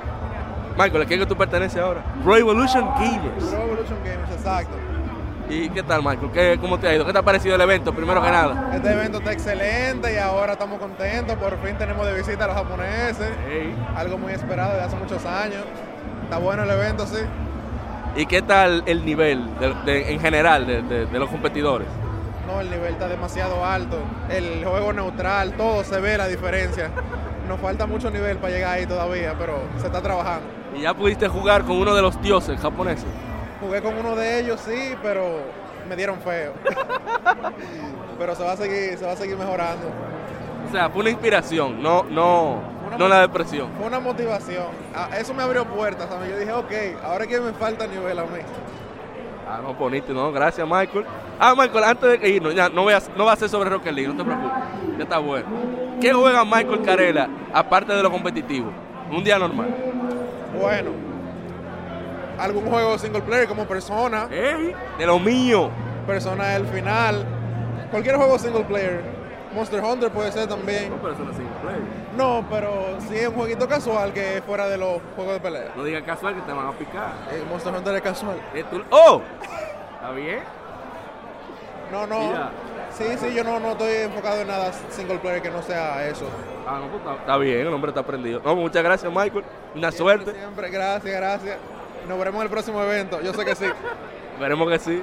Michael, 0.78 1.02
¿a 1.02 1.04
quién 1.04 1.20
que 1.20 1.26
tú 1.26 1.36
perteneces 1.36 1.80
ahora? 1.80 2.02
Pro 2.24 2.34
Evolution 2.34 2.88
Gamers. 2.94 3.44
Pro 3.44 3.62
Evolution 3.62 3.98
Gamers, 4.02 4.32
exacto. 4.32 4.74
¿Y 5.50 5.68
qué 5.68 5.82
tal, 5.82 6.02
Michael? 6.02 6.30
¿Qué, 6.32 6.58
¿Cómo 6.58 6.78
te 6.78 6.88
ha 6.88 6.94
ido? 6.94 7.04
¿Qué 7.04 7.12
te 7.12 7.18
ha 7.18 7.22
parecido 7.22 7.56
el 7.56 7.60
evento, 7.60 7.92
primero 7.92 8.22
que 8.22 8.30
nada? 8.30 8.70
Este 8.74 8.90
evento 8.90 9.18
está 9.18 9.32
excelente 9.32 10.14
y 10.14 10.16
ahora 10.16 10.54
estamos 10.54 10.80
contentos. 10.80 11.36
Por 11.36 11.62
fin 11.62 11.76
tenemos 11.76 12.06
de 12.06 12.14
visita 12.14 12.44
a 12.44 12.46
los 12.46 12.56
japoneses. 12.56 13.28
Algo 13.94 14.16
muy 14.16 14.32
esperado 14.32 14.74
de 14.74 14.80
hace 14.80 14.96
muchos 14.96 15.22
años. 15.26 15.62
Está 16.24 16.38
bueno 16.38 16.62
el 16.62 16.70
evento, 16.70 17.06
sí. 17.06 17.20
¿Y 18.16 18.24
qué 18.24 18.40
tal 18.40 18.82
el 18.86 19.04
nivel 19.04 19.46
en 19.86 20.20
general 20.20 20.66
de 20.66 21.18
los 21.18 21.28
competidores? 21.28 21.88
No, 22.46 22.60
el 22.60 22.70
nivel 22.70 22.92
está 22.94 23.08
demasiado 23.08 23.64
alto. 23.64 23.98
El 24.28 24.64
juego 24.64 24.92
neutral, 24.92 25.52
todo 25.52 25.84
se 25.84 26.00
ve 26.00 26.18
la 26.18 26.26
diferencia. 26.26 26.90
Nos 27.48 27.60
falta 27.60 27.86
mucho 27.86 28.10
nivel 28.10 28.38
para 28.38 28.52
llegar 28.52 28.74
ahí 28.74 28.86
todavía, 28.86 29.34
pero 29.38 29.60
se 29.78 29.86
está 29.86 30.00
trabajando. 30.00 30.46
¿Y 30.76 30.82
ya 30.82 30.94
pudiste 30.94 31.28
jugar 31.28 31.62
con 31.62 31.76
uno 31.76 31.94
de 31.94 32.02
los 32.02 32.20
dioses 32.22 32.60
japoneses? 32.60 33.06
Jugué 33.60 33.82
con 33.82 33.96
uno 33.96 34.16
de 34.16 34.40
ellos, 34.40 34.60
sí, 34.60 34.94
pero 35.02 35.40
me 35.88 35.96
dieron 35.96 36.20
feo. 36.20 36.52
pero 38.18 38.34
se 38.34 38.42
va 38.42 38.52
a 38.52 38.56
seguir, 38.56 38.98
se 38.98 39.04
va 39.04 39.12
a 39.12 39.16
seguir 39.16 39.36
mejorando. 39.36 39.88
O 40.68 40.72
sea, 40.72 40.88
fue 40.88 41.02
una 41.02 41.10
inspiración, 41.10 41.82
no, 41.82 42.04
no, 42.04 42.62
no 42.98 43.08
la 43.08 43.20
depresión. 43.20 43.68
Fue 43.76 43.86
una 43.86 44.00
motivación. 44.00 44.68
Ah, 44.94 45.10
eso 45.18 45.34
me 45.34 45.42
abrió 45.42 45.64
puertas. 45.66 46.08
Yo 46.28 46.38
dije, 46.38 46.52
ok, 46.52 47.02
ahora 47.04 47.26
que 47.26 47.40
me 47.40 47.52
falta 47.52 47.86
nivel 47.86 48.18
a 48.18 48.22
mí. 48.22 48.40
Ah, 49.52 49.60
no, 49.62 49.74
bonito, 49.74 50.14
no, 50.14 50.32
gracias 50.32 50.66
Michael. 50.66 51.04
Ah, 51.38 51.54
Michael, 51.54 51.84
antes 51.84 52.18
de 52.22 52.28
irnos, 52.30 52.54
ya, 52.54 52.70
no, 52.70 52.84
voy 52.84 52.94
a, 52.94 53.02
no 53.14 53.26
va 53.26 53.34
a 53.34 53.36
ser 53.36 53.50
sobre 53.50 53.68
Rocket 53.68 53.92
League, 53.92 54.08
no 54.08 54.16
te 54.16 54.24
preocupes, 54.24 54.62
ya 54.96 55.02
está 55.02 55.18
bueno. 55.18 55.46
¿Qué 56.00 56.10
juega 56.10 56.42
Michael 56.42 56.80
Carela, 56.82 57.28
aparte 57.52 57.92
de 57.92 58.02
lo 58.02 58.10
competitivo? 58.10 58.72
Un 59.10 59.22
día 59.22 59.38
normal. 59.38 59.68
Bueno, 60.58 60.92
algún 62.38 62.64
juego 62.64 62.96
single 62.98 63.20
player 63.20 63.46
como 63.46 63.66
Persona. 63.66 64.26
¡Ey! 64.30 64.74
De 64.96 65.04
lo 65.04 65.18
mío. 65.18 65.68
Persona 66.06 66.48
del 66.48 66.66
final. 66.68 67.26
Cualquier 67.90 68.16
juego 68.16 68.38
single 68.38 68.64
player. 68.64 69.02
Monster 69.54 69.82
Hunter 69.84 70.10
puede 70.10 70.32
ser 70.32 70.48
también. 70.48 70.90
No, 70.90 70.96
pero 70.96 71.12
eso 71.12 71.24
no 71.24 71.30
es 71.30 71.36
single 71.36 71.56
player. 71.60 71.82
No, 72.16 72.44
pero 72.50 72.98
sí 73.08 73.16
es 73.16 73.28
un 73.28 73.34
jueguito 73.34 73.68
casual 73.68 74.12
que 74.12 74.38
es 74.38 74.44
fuera 74.44 74.68
de 74.68 74.78
los 74.78 75.00
juegos 75.14 75.34
de 75.34 75.40
pelea. 75.40 75.72
No 75.76 75.84
digas 75.84 76.02
casual 76.04 76.34
que 76.34 76.40
te 76.42 76.52
van 76.52 76.66
a 76.66 76.72
picar. 76.72 77.12
El 77.32 77.46
Monster 77.46 77.74
Hunter 77.74 77.94
es 77.96 78.02
casual. 78.02 78.36
Eh, 78.54 78.64
¡Oh! 78.90 79.22
¿Está 79.94 80.10
bien? 80.12 80.40
No, 81.90 82.06
no. 82.06 82.50
Sí, 82.90 83.04
sí, 83.18 83.34
yo 83.34 83.44
no, 83.44 83.58
no 83.60 83.72
estoy 83.72 83.92
enfocado 83.94 84.40
en 84.40 84.48
nada 84.48 84.72
single 84.90 85.18
player 85.18 85.42
que 85.42 85.50
no 85.50 85.62
sea 85.62 86.06
eso. 86.06 86.26
Ah, 86.66 86.78
no, 86.80 86.86
pues 86.88 87.18
está, 87.18 87.36
bien, 87.38 87.60
el 87.60 87.68
hombre 87.68 87.90
está 87.90 88.02
prendido. 88.02 88.40
No, 88.44 88.54
muchas 88.54 88.82
gracias, 88.82 89.10
Michael. 89.10 89.44
Una 89.74 89.90
suerte. 89.92 90.32
Siempre, 90.32 90.70
gracias, 90.70 91.14
gracias. 91.14 91.56
Nos 92.08 92.18
veremos 92.18 92.40
en 92.40 92.46
el 92.46 92.50
próximo 92.50 92.82
evento. 92.82 93.20
Yo 93.20 93.32
sé 93.32 93.44
que 93.44 93.54
sí. 93.54 93.66
Veremos 94.40 94.70
que 94.70 94.78
sí. 94.78 95.02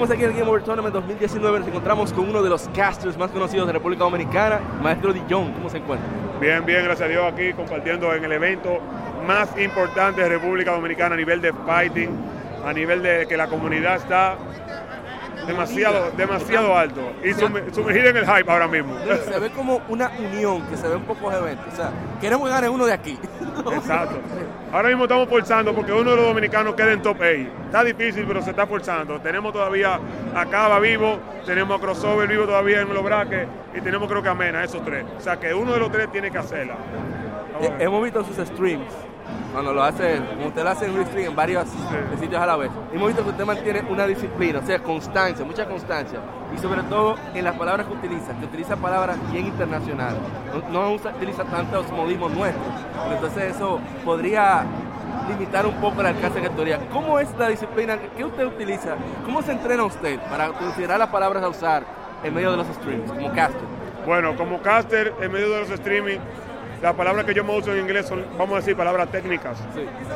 Y 0.00 0.02
seguimos 0.02 0.16
aquí 0.16 0.24
en 0.24 0.30
el 0.30 0.36
Game 0.38 0.50
Over 0.50 0.62
Tournament 0.62 0.94
2019. 0.94 1.58
Nos 1.58 1.68
encontramos 1.68 2.12
con 2.14 2.26
uno 2.26 2.42
de 2.42 2.48
los 2.48 2.70
casters 2.74 3.18
más 3.18 3.30
conocidos 3.30 3.66
de 3.66 3.74
República 3.74 4.04
Dominicana, 4.04 4.58
Maestro 4.82 5.12
Dijon. 5.12 5.52
¿Cómo 5.52 5.68
se 5.68 5.76
encuentra? 5.76 6.08
Bien, 6.40 6.64
bien, 6.64 6.84
gracias 6.84 7.06
a 7.06 7.10
Dios 7.10 7.30
aquí 7.30 7.52
compartiendo 7.52 8.14
en 8.14 8.24
el 8.24 8.32
evento 8.32 8.78
más 9.26 9.50
importante 9.58 10.22
de 10.22 10.28
República 10.30 10.72
Dominicana 10.72 11.16
a 11.16 11.18
nivel 11.18 11.42
de 11.42 11.52
fighting, 11.52 12.08
a 12.64 12.72
nivel 12.72 13.02
de 13.02 13.26
que 13.28 13.36
la 13.36 13.48
comunidad 13.48 13.96
está 13.96 14.38
demasiado, 15.46 16.10
demasiado 16.16 16.76
alto 16.76 17.00
y 17.24 17.32
sum- 17.34 17.52
sumergida 17.72 18.10
en 18.10 18.16
el 18.18 18.26
hype 18.26 18.50
ahora 18.50 18.68
mismo. 18.68 18.94
Se 19.30 19.38
ve 19.38 19.50
como 19.50 19.80
una 19.88 20.10
unión 20.18 20.66
que 20.68 20.76
se 20.76 20.88
ve 20.88 20.94
en 20.94 21.02
pocos 21.02 21.32
eventos. 21.34 21.66
O 21.72 21.76
sea, 21.76 21.90
queremos 22.20 22.48
ganar 22.48 22.70
uno 22.70 22.86
de 22.86 22.92
aquí. 22.92 23.18
Exacto. 23.74 24.16
Ahora 24.72 24.88
mismo 24.88 25.04
estamos 25.04 25.28
forzando 25.28 25.74
porque 25.74 25.92
uno 25.92 26.10
de 26.10 26.16
los 26.16 26.26
dominicanos 26.26 26.74
queda 26.74 26.92
en 26.92 27.02
top 27.02 27.16
8. 27.20 27.28
Está 27.66 27.82
difícil, 27.84 28.24
pero 28.26 28.40
se 28.42 28.50
está 28.50 28.66
forzando. 28.66 29.20
Tenemos 29.20 29.52
todavía 29.52 29.98
a 30.34 30.46
Cava 30.46 30.78
vivo, 30.78 31.18
tenemos 31.44 31.76
a 31.76 31.80
Crossover 31.80 32.28
vivo 32.28 32.44
todavía 32.44 32.80
en 32.82 32.94
los 32.94 33.02
braques 33.02 33.46
y 33.76 33.80
tenemos 33.80 34.08
creo 34.08 34.22
que 34.22 34.28
a 34.28 34.34
Mena, 34.34 34.62
esos 34.64 34.84
tres. 34.84 35.04
O 35.18 35.20
sea 35.20 35.38
que 35.40 35.52
uno 35.52 35.72
de 35.72 35.78
los 35.80 35.90
tres 35.90 36.10
tiene 36.12 36.30
que 36.30 36.38
hacerla. 36.38 36.74
Eh, 37.60 37.72
Hemos 37.80 38.02
visto 38.04 38.24
sus 38.24 38.36
streams. 38.46 38.86
Cuando 39.52 39.72
lo 39.74 39.82
hace, 39.82 40.20
como 40.36 40.46
usted 40.48 40.62
lo 40.62 40.70
hace 40.70 40.86
en 40.86 41.06
stream 41.06 41.30
en 41.30 41.36
varios 41.36 41.64
sitios 42.20 42.40
a 42.40 42.46
la 42.46 42.56
vez. 42.56 42.70
Hemos 42.92 43.08
visto 43.08 43.24
que 43.24 43.30
usted 43.30 43.44
mantiene 43.44 43.82
una 43.90 44.06
disciplina, 44.06 44.60
o 44.60 44.66
sea, 44.66 44.78
constancia, 44.80 45.44
mucha 45.44 45.66
constancia. 45.66 46.20
Y 46.54 46.58
sobre 46.58 46.82
todo 46.84 47.16
en 47.34 47.44
las 47.44 47.56
palabras 47.56 47.86
que 47.86 47.92
utiliza, 47.94 48.32
que 48.38 48.44
utiliza 48.44 48.76
palabras 48.76 49.16
bien 49.32 49.46
internacionales. 49.46 50.20
No, 50.72 50.82
no 50.86 50.92
usa- 50.92 51.12
utiliza 51.16 51.44
tantos 51.44 51.90
modismos 51.92 52.32
nuestros. 52.32 52.64
Entonces 53.12 53.56
eso 53.56 53.80
podría 54.04 54.64
limitar 55.28 55.66
un 55.66 55.74
poco 55.74 56.00
el 56.00 56.06
alcance 56.08 56.40
que 56.40 56.48
teoría. 56.50 56.78
¿Cómo 56.92 57.18
es 57.18 57.28
la 57.38 57.48
disciplina 57.48 57.98
que 58.16 58.24
usted 58.24 58.46
utiliza? 58.46 58.94
¿Cómo 59.24 59.42
se 59.42 59.52
entrena 59.52 59.82
usted 59.84 60.18
para 60.30 60.48
considerar 60.52 60.98
las 60.98 61.08
palabras 61.08 61.42
a 61.42 61.48
usar 61.48 61.82
en 62.22 62.32
medio 62.34 62.52
de 62.52 62.56
los 62.56 62.66
streams, 62.68 63.10
como 63.10 63.32
caster? 63.32 63.60
Bueno, 64.06 64.34
como 64.36 64.60
caster, 64.62 65.12
en 65.20 65.30
medio 65.32 65.50
de 65.50 65.60
los 65.60 65.70
streaming, 65.70 66.18
las 66.82 66.94
palabras 66.94 67.24
que 67.24 67.34
yo 67.34 67.44
me 67.44 67.56
uso 67.56 67.72
en 67.72 67.80
inglés 67.80 68.06
son, 68.06 68.24
vamos 68.38 68.54
a 68.54 68.56
decir, 68.56 68.76
palabras 68.76 69.10
técnicas. 69.10 69.58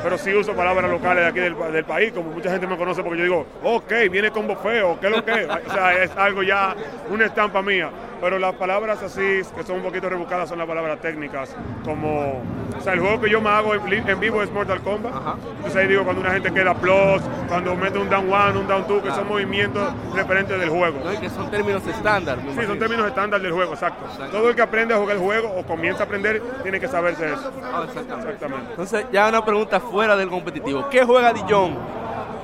Pero 0.03 0.19
sí 0.19 0.33
uso 0.33 0.55
palabras 0.55 0.91
locales 0.91 1.25
de 1.25 1.31
aquí 1.31 1.41
del, 1.41 1.57
del 1.73 1.85
país, 1.85 2.13
como 2.13 2.31
mucha 2.31 2.51
gente 2.51 2.67
me 2.67 2.77
conoce 2.77 3.03
porque 3.03 3.19
yo 3.19 3.25
digo, 3.25 3.47
ok, 3.63 3.93
viene 4.11 4.31
combo 4.31 4.57
feo, 4.57 4.99
¿qué 5.01 5.07
es 5.07 5.13
lo 5.13 5.25
que? 5.25 5.33
es?". 5.43 5.49
O 5.67 5.73
sea, 5.73 6.03
es 6.03 6.11
algo 6.17 6.43
ya, 6.43 6.75
una 7.11 7.27
estampa 7.27 7.63
mía. 7.63 7.91
Pero 8.25 8.39
las 8.39 8.55
palabras 8.55 9.03
así, 9.03 9.43
que 9.55 9.63
son 9.65 9.77
un 9.77 9.83
poquito 9.83 10.09
rebuscadas, 10.09 10.49
son 10.49 10.57
las 10.57 10.67
palabras 10.67 10.99
técnicas. 10.99 11.55
Como, 11.85 12.43
o 12.75 12.81
sea, 12.83 12.95
el 12.95 13.01
juego 13.01 13.21
que 13.21 13.29
yo 13.29 13.39
me 13.43 13.51
hago 13.51 13.75
en, 13.75 14.19
vivo 14.19 14.43
es 14.43 14.51
Mortal 14.51 14.81
Kombat. 14.81 15.13
Entonces 15.57 15.77
ahí 15.77 15.89
digo, 15.89 16.05
cuando 16.05 16.23
una 16.23 16.31
gente 16.31 16.51
queda 16.51 16.73
plus, 16.73 17.21
cuando 17.49 17.77
mete 17.77 17.99
un 17.99 18.09
down 18.09 18.33
one, 18.33 18.59
un 18.61 18.67
down 18.67 18.87
two, 18.87 19.03
que 19.03 19.11
son 19.11 19.29
movimientos 19.29 19.93
referentes 20.15 20.59
del 20.59 20.71
juego. 20.71 21.01
¿no? 21.05 21.13
Y 21.13 21.19
que 21.19 21.29
son 21.29 21.51
términos 21.51 21.87
estándar. 21.87 22.39
Sí, 22.39 22.45
imagino. 22.47 22.67
son 22.69 22.79
términos 22.79 23.07
estándar 23.09 23.43
del 23.43 23.53
juego, 23.53 23.75
exacto. 23.75 24.07
Todo 24.33 24.49
el 24.49 24.57
que 24.57 24.63
aprende 24.63 24.95
a 24.95 24.97
jugar 24.97 25.17
el 25.17 25.23
juego 25.23 25.53
o 25.59 25.63
comienza 25.67 26.05
a 26.05 26.07
aprender 26.07 26.43
tiene 26.63 26.81
que 26.81 26.89
saberse 26.89 27.31
eso. 27.31 27.53
Ah, 27.63 27.83
exactamente. 27.87 28.31
Exactamente. 28.33 28.71
Entonces, 28.71 29.07
ya 29.13 29.29
una 29.29 29.45
pregunta 29.45 29.81
fuera 29.81 30.17
del 30.17 30.31
competitivo. 30.31 30.89
¿Qué 30.89 31.05
juega 31.05 31.31
Dijon 31.35 31.77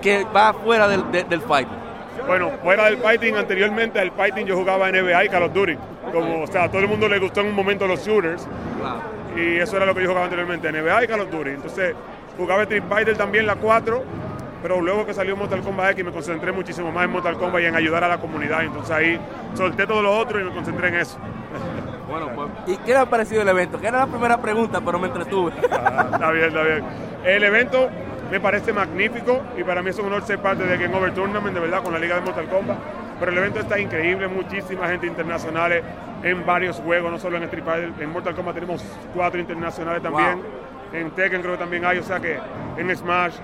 que 0.02 0.24
va 0.24 0.52
fuera 0.52 0.86
del, 0.88 1.10
de- 1.10 1.24
del 1.24 1.40
fight? 1.40 1.79
Bueno, 2.26 2.50
fuera 2.62 2.84
del 2.86 2.98
fighting, 2.98 3.36
anteriormente 3.36 4.00
al 4.00 4.12
fighting 4.12 4.46
yo 4.46 4.56
jugaba 4.56 4.90
NBA 4.90 5.24
y 5.24 5.28
Call 5.28 5.44
of 5.44 5.52
Duty. 5.52 5.76
Como, 6.12 6.42
o 6.42 6.46
sea, 6.46 6.64
a 6.64 6.68
todo 6.68 6.80
el 6.80 6.88
mundo 6.88 7.08
le 7.08 7.18
gustó 7.18 7.40
en 7.40 7.48
un 7.48 7.54
momento 7.54 7.86
los 7.86 8.04
shooters. 8.06 8.46
Y 9.36 9.58
eso 9.58 9.76
era 9.76 9.86
lo 9.86 9.94
que 9.94 10.02
yo 10.02 10.08
jugaba 10.08 10.24
anteriormente, 10.24 10.70
NBA 10.70 11.04
y 11.04 11.06
Call 11.06 11.20
of 11.20 11.30
Duty. 11.30 11.50
Entonces, 11.50 11.94
jugaba 12.36 12.62
Street 12.62 12.84
Fighter 12.88 13.16
también, 13.16 13.46
la 13.46 13.56
4. 13.56 14.02
Pero 14.62 14.80
luego 14.82 15.06
que 15.06 15.14
salió 15.14 15.36
Mortal 15.36 15.62
Kombat 15.62 15.92
X 15.92 16.04
me 16.04 16.12
concentré 16.12 16.52
muchísimo 16.52 16.92
más 16.92 17.04
en 17.04 17.10
Mortal 17.12 17.38
Kombat 17.38 17.62
y 17.62 17.66
en 17.66 17.76
ayudar 17.76 18.04
a 18.04 18.08
la 18.08 18.18
comunidad. 18.18 18.62
Entonces 18.62 18.90
ahí 18.90 19.18
solté 19.54 19.86
todo 19.86 20.02
lo 20.02 20.16
otro 20.18 20.38
y 20.38 20.44
me 20.44 20.52
concentré 20.52 20.88
en 20.88 20.96
eso. 20.96 21.18
Bueno, 22.10 22.28
pues. 22.34 22.48
¿Y 22.66 22.76
qué 22.78 22.90
le 22.90 22.96
ha 22.96 23.06
parecido 23.06 23.42
el 23.42 23.48
evento? 23.48 23.80
Que 23.80 23.86
era 23.86 24.00
la 24.00 24.06
primera 24.08 24.36
pregunta, 24.38 24.80
pero 24.84 24.98
me 24.98 25.06
entretuve. 25.06 25.52
Ah, 25.70 26.08
está 26.12 26.32
bien, 26.32 26.46
está 26.46 26.62
bien. 26.64 26.84
El 27.24 27.44
evento 27.44 27.88
me 28.30 28.40
parece 28.40 28.72
magnífico 28.72 29.42
y 29.58 29.64
para 29.64 29.82
mí 29.82 29.90
es 29.90 29.98
un 29.98 30.06
honor 30.06 30.24
ser 30.24 30.38
parte 30.38 30.64
del 30.64 30.78
Game 30.78 30.96
Over 30.96 31.12
Tournament, 31.12 31.54
de 31.54 31.60
verdad, 31.60 31.82
con 31.82 31.92
la 31.92 31.98
Liga 31.98 32.16
de 32.16 32.20
Mortal 32.22 32.48
Kombat. 32.48 32.78
Pero 33.18 33.32
el 33.32 33.38
evento 33.38 33.60
está 33.60 33.78
increíble, 33.78 34.28
muchísima 34.28 34.88
gente 34.88 35.06
internacional 35.06 35.82
en 36.22 36.46
varios 36.46 36.76
juegos, 36.78 37.10
no 37.10 37.18
solo 37.18 37.36
en 37.36 37.42
Street 37.44 37.64
Fighter. 37.64 37.92
En 38.00 38.10
Mortal 38.10 38.34
Kombat 38.34 38.54
tenemos 38.54 38.84
cuatro 39.14 39.40
internacionales 39.40 40.02
también. 40.02 40.40
En 40.92 41.10
Tekken 41.10 41.42
creo 41.42 41.54
que 41.54 41.58
también 41.58 41.84
hay, 41.84 41.98
o 41.98 42.02
sea 42.02 42.20
que 42.20 42.38
en 42.76 42.96
Smash. 42.96 43.34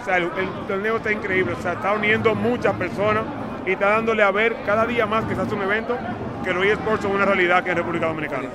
O 0.00 0.04
sea, 0.04 0.16
el, 0.16 0.24
el 0.24 0.48
torneo 0.66 0.96
está 0.96 1.12
increíble, 1.12 1.52
o 1.52 1.62
sea, 1.62 1.74
está 1.74 1.92
uniendo 1.92 2.34
muchas 2.34 2.74
personas 2.74 3.22
y 3.64 3.72
está 3.72 3.90
dándole 3.90 4.22
a 4.24 4.32
ver 4.32 4.56
cada 4.66 4.84
día 4.84 5.06
más 5.06 5.24
que 5.24 5.36
se 5.36 5.42
hace 5.42 5.54
un 5.54 5.62
evento 5.62 5.96
que 6.42 6.52
los 6.52 6.64
eSports 6.64 7.02
son 7.02 7.12
una 7.12 7.24
realidad 7.24 7.58
aquí 7.58 7.70
en 7.70 7.76
República 7.76 8.06
Dominicana. 8.06 8.48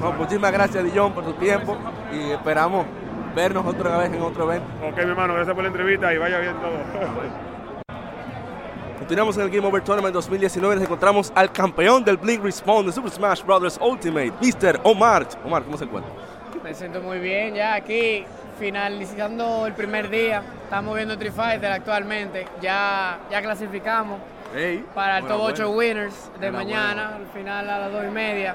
Bueno, 0.00 0.16
muchísimas 0.16 0.52
gracias, 0.52 0.82
Dijon, 0.82 1.12
por 1.12 1.24
su 1.24 1.34
tiempo 1.34 1.76
y 2.12 2.30
esperamos 2.32 2.86
vernos 3.34 3.66
otra 3.66 3.96
vez 3.98 4.12
en 4.12 4.22
otro 4.22 4.44
evento. 4.50 4.66
Ok, 4.86 4.96
mi 4.96 5.10
hermano, 5.10 5.34
gracias 5.34 5.54
por 5.54 5.64
la 5.64 5.70
entrevista 5.70 6.12
y 6.12 6.18
vaya 6.18 6.38
bien 6.38 6.54
todo. 6.54 6.70
Continuamos 8.98 9.36
en 9.38 9.42
el 9.42 9.50
Game 9.50 9.66
Over 9.66 9.82
Tournament 9.82 10.14
2019. 10.14 10.74
Nos 10.76 10.84
encontramos 10.84 11.32
al 11.34 11.50
campeón 11.50 12.04
del 12.04 12.16
Blink 12.16 12.44
Respawn 12.44 12.86
de 12.86 12.92
Super 12.92 13.10
Smash 13.10 13.42
Bros. 13.42 13.78
Ultimate, 13.82 14.32
Mr. 14.40 14.80
Omar. 14.84 15.26
Omar, 15.44 15.64
¿cómo 15.64 15.76
se 15.76 15.84
encuentra? 15.84 16.12
Me 16.62 16.74
siento 16.74 17.00
muy 17.00 17.18
bien 17.18 17.54
ya 17.54 17.74
aquí, 17.74 18.24
finalizando 18.58 19.66
el 19.66 19.72
primer 19.72 20.10
día. 20.10 20.42
Estamos 20.64 20.94
viendo 20.94 21.14
Street 21.14 21.32
Fighter 21.32 21.72
actualmente. 21.72 22.46
Ya, 22.60 23.18
ya 23.30 23.40
clasificamos. 23.42 24.20
para 24.94 25.18
el 25.18 25.24
top 25.24 25.38
Bueno, 25.38 25.44
8 25.54 25.72
bueno. 25.72 25.78
winners 25.78 26.30
de 26.38 26.50
mañana, 26.52 27.16
al 27.16 27.26
final 27.34 27.68
a 27.70 27.78
las 27.80 27.92
2 27.92 28.04
y 28.06 28.10
media. 28.10 28.54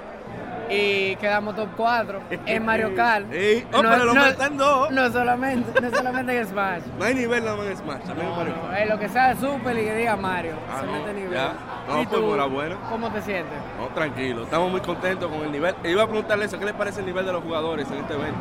Y 0.70 1.16
quedamos 1.18 1.56
top 1.56 1.70
4 1.78 2.20
en 2.46 2.66
Mario 2.66 2.94
Kart. 2.96 3.32
Ey, 3.32 3.66
oh, 3.72 3.78
pero 3.82 3.94
el 3.96 4.10
hombre 4.10 4.30
está 4.30 4.48
en 4.48 4.58
dos. 4.58 4.92
no 4.92 5.12
solamente, 5.12 5.80
no 5.82 5.90
solamente 5.92 6.38
en 6.40 6.48
Smash. 6.48 6.82
No 6.98 7.06
hay 7.06 7.14
nivel 7.16 7.44
nada 7.46 7.58
más 7.58 7.68
en 7.68 7.78
Smash, 7.78 8.02
también 8.02 8.28
en 8.30 8.36
Mario 8.36 8.56
No, 8.56 8.62
Kart. 8.70 8.78
eh, 8.80 8.86
lo 8.88 9.00
que 9.00 9.10
sea 9.10 9.34
de 9.34 9.40
Super 9.40 9.78
y 9.78 9.84
que 9.84 9.96
diga 9.96 10.16
Mario. 10.16 10.54
Ah, 10.72 10.80
se 10.82 10.86
no, 10.88 10.92
mete 10.94 11.14
nivel. 11.14 11.34
ya. 11.34 11.54
No, 11.88 12.02
¿Y 12.02 12.06
pues, 12.08 12.20
tú, 12.20 12.26
enhorabuena. 12.26 12.76
¿Cómo 12.90 13.12
te 13.12 13.22
sientes? 13.22 13.54
No, 13.80 13.88
tranquilo, 13.94 14.44
estamos 14.44 14.72
muy 14.72 14.82
contentos 14.82 15.32
con 15.32 15.42
el 15.42 15.52
nivel. 15.52 15.76
Iba 15.84 16.04
a 16.04 16.08
preguntarle 16.08 16.46
eso, 16.46 16.58
¿qué 16.58 16.66
le 16.66 16.74
parece 16.74 17.02
el 17.02 17.06
nivel 17.06 17.26
de 17.26 17.32
los 17.34 17.44
jugadores 17.44 17.88
en 17.92 17.98
este 18.00 18.14
evento? 18.14 18.40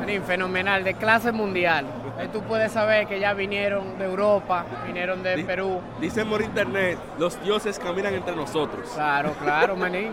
Manín, 0.00 0.22
fenomenal, 0.24 0.82
de 0.82 0.94
clase 0.94 1.30
mundial. 1.30 1.86
Ahí 2.18 2.26
tú 2.32 2.42
puedes 2.42 2.72
saber 2.72 3.06
que 3.06 3.20
ya 3.20 3.32
vinieron 3.32 3.96
de 3.96 4.06
Europa, 4.06 4.64
vinieron 4.86 5.22
de 5.22 5.44
Perú. 5.44 5.80
Dicen 6.00 6.28
por 6.28 6.42
internet, 6.42 6.98
los 7.16 7.40
dioses 7.44 7.78
caminan 7.78 8.12
entre 8.14 8.34
nosotros. 8.34 8.90
Claro, 8.92 9.34
claro, 9.40 9.76
manín. 9.76 10.10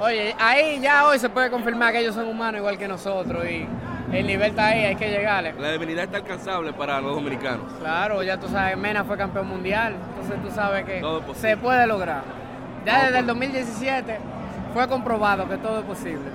Oye, 0.00 0.34
ahí 0.38 0.80
ya 0.80 1.06
hoy 1.06 1.18
se 1.18 1.28
puede 1.28 1.50
confirmar 1.50 1.92
que 1.92 2.00
ellos 2.00 2.14
son 2.14 2.26
humanos 2.26 2.58
igual 2.58 2.76
que 2.76 2.88
nosotros 2.88 3.44
y 3.48 3.66
el 4.12 4.26
nivel 4.26 4.50
está 4.50 4.66
ahí, 4.66 4.84
hay 4.84 4.96
que 4.96 5.08
llegarle. 5.10 5.54
La 5.58 5.68
debilidad 5.68 6.04
está 6.04 6.18
alcanzable 6.18 6.72
para 6.72 7.00
los 7.00 7.14
dominicanos. 7.14 7.72
Claro, 7.80 8.22
ya 8.22 8.38
tú 8.38 8.48
sabes, 8.48 8.76
Mena 8.76 9.04
fue 9.04 9.16
campeón 9.16 9.48
mundial, 9.48 9.94
entonces 10.10 10.42
tú 10.42 10.50
sabes 10.54 10.84
que 10.84 11.02
se 11.34 11.56
puede 11.56 11.86
lograr. 11.86 12.22
Ya 12.84 13.04
desde 13.06 13.20
el 13.20 13.26
2017 13.26 14.18
fue 14.74 14.88
comprobado 14.88 15.48
que 15.48 15.56
todo 15.56 15.78
es 15.78 15.84
posible. 15.84 16.28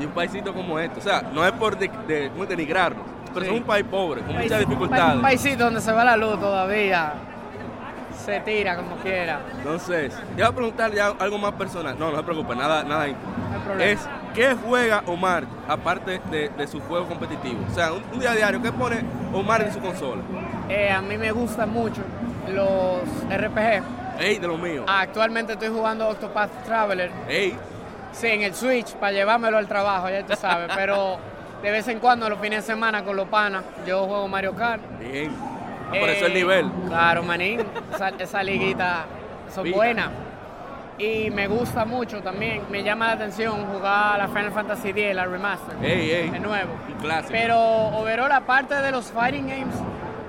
Y 0.00 0.04
un 0.06 0.10
paisito 0.10 0.52
como 0.52 0.78
este, 0.80 0.98
o 0.98 1.02
sea, 1.02 1.22
no 1.32 1.46
es 1.46 1.52
por 1.52 1.78
de, 1.78 1.88
de- 2.08 2.28
muy 2.30 2.46
denigrarnos, 2.48 3.04
pero 3.32 3.46
Sí. 3.46 3.52
es 3.52 3.58
un 3.60 3.64
país 3.64 3.84
pobre, 3.88 4.22
con 4.22 4.36
muchas 4.36 4.58
dificultades. 4.58 5.14
Un 5.16 5.22
paisito 5.22 5.64
donde 5.64 5.80
se 5.80 5.92
va 5.92 6.04
la 6.04 6.16
luz 6.16 6.38
todavía, 6.40 7.12
se 8.24 8.40
tira 8.40 8.76
como 8.76 8.96
quiera. 8.96 9.40
Entonces, 9.56 10.14
te 10.14 10.34
voy 10.34 10.42
a 10.42 10.52
preguntar 10.52 10.92
ya 10.92 11.08
algo 11.18 11.38
más 11.38 11.52
personal. 11.52 11.96
No, 11.98 12.10
no 12.10 12.16
se 12.16 12.22
preocupe, 12.22 12.54
nada, 12.54 12.82
nada 12.84 13.08
íntimo. 13.08 13.32
No 13.50 13.54
hay 13.56 13.60
problema. 13.62 13.90
Es, 13.92 14.08
¿qué 14.34 14.54
juega 14.64 15.02
Omar 15.06 15.44
aparte 15.68 16.20
de, 16.30 16.48
de 16.50 16.66
su 16.66 16.80
juego 16.80 17.06
competitivo? 17.06 17.58
O 17.70 17.74
sea, 17.74 17.92
un, 17.92 18.02
un 18.12 18.20
día 18.20 18.32
a 18.32 18.34
diario, 18.34 18.62
¿qué 18.62 18.72
pone 18.72 19.02
Omar 19.32 19.62
en 19.62 19.72
su 19.72 19.80
consola? 19.80 20.22
Eh, 20.68 20.90
a 20.90 21.00
mí 21.02 21.16
me 21.18 21.30
gustan 21.32 21.70
mucho 21.70 22.02
los 22.52 23.02
RPG. 23.30 23.82
Ey, 24.20 24.38
de 24.38 24.46
lo 24.46 24.56
mío. 24.56 24.84
Actualmente 24.86 25.54
estoy 25.54 25.68
jugando 25.68 26.08
Octopath 26.08 26.64
Traveler. 26.64 27.10
Ey, 27.28 27.56
Sí, 28.12 28.28
en 28.28 28.42
el 28.42 28.54
Switch 28.54 28.94
para 28.94 29.10
llevármelo 29.10 29.58
al 29.58 29.66
trabajo, 29.66 30.08
ya 30.08 30.24
tú 30.24 30.34
sabes. 30.36 30.70
pero 30.76 31.18
de 31.64 31.70
vez 31.72 31.88
en 31.88 31.98
cuando, 31.98 32.28
los 32.30 32.38
fines 32.38 32.64
de 32.64 32.72
semana 32.72 33.02
con 33.02 33.16
los 33.16 33.26
panas, 33.26 33.64
yo 33.86 34.06
juego 34.06 34.28
Mario 34.28 34.54
Kart. 34.54 34.80
bien. 35.00 35.32
Por 36.00 36.08
eso 36.10 36.26
el 36.26 36.32
Eh, 36.32 36.34
nivel. 36.34 36.70
Claro, 36.88 37.22
manín. 37.22 37.60
Esa, 37.94 38.08
esa 38.10 38.42
liguita 38.42 39.04
son 39.54 39.70
buenas. 39.70 40.10
Y 40.96 41.28
me 41.30 41.48
gusta 41.48 41.84
mucho 41.84 42.20
también. 42.22 42.62
Me 42.70 42.82
llama 42.84 43.08
la 43.08 43.12
atención 43.14 43.66
jugar 43.66 44.18
la 44.18 44.28
Final 44.28 44.52
Fantasy 44.52 44.90
X, 44.90 45.14
la 45.14 45.24
remaster. 45.26 45.74
Ey, 45.82 46.10
ey. 46.10 46.30
De 46.30 46.38
nuevo. 46.40 46.70
Clásico. 47.00 47.32
Pero 47.32 47.58
overall, 47.58 48.30
aparte 48.30 48.74
de 48.76 48.92
los 48.92 49.10
fighting 49.10 49.48
games, 49.48 49.74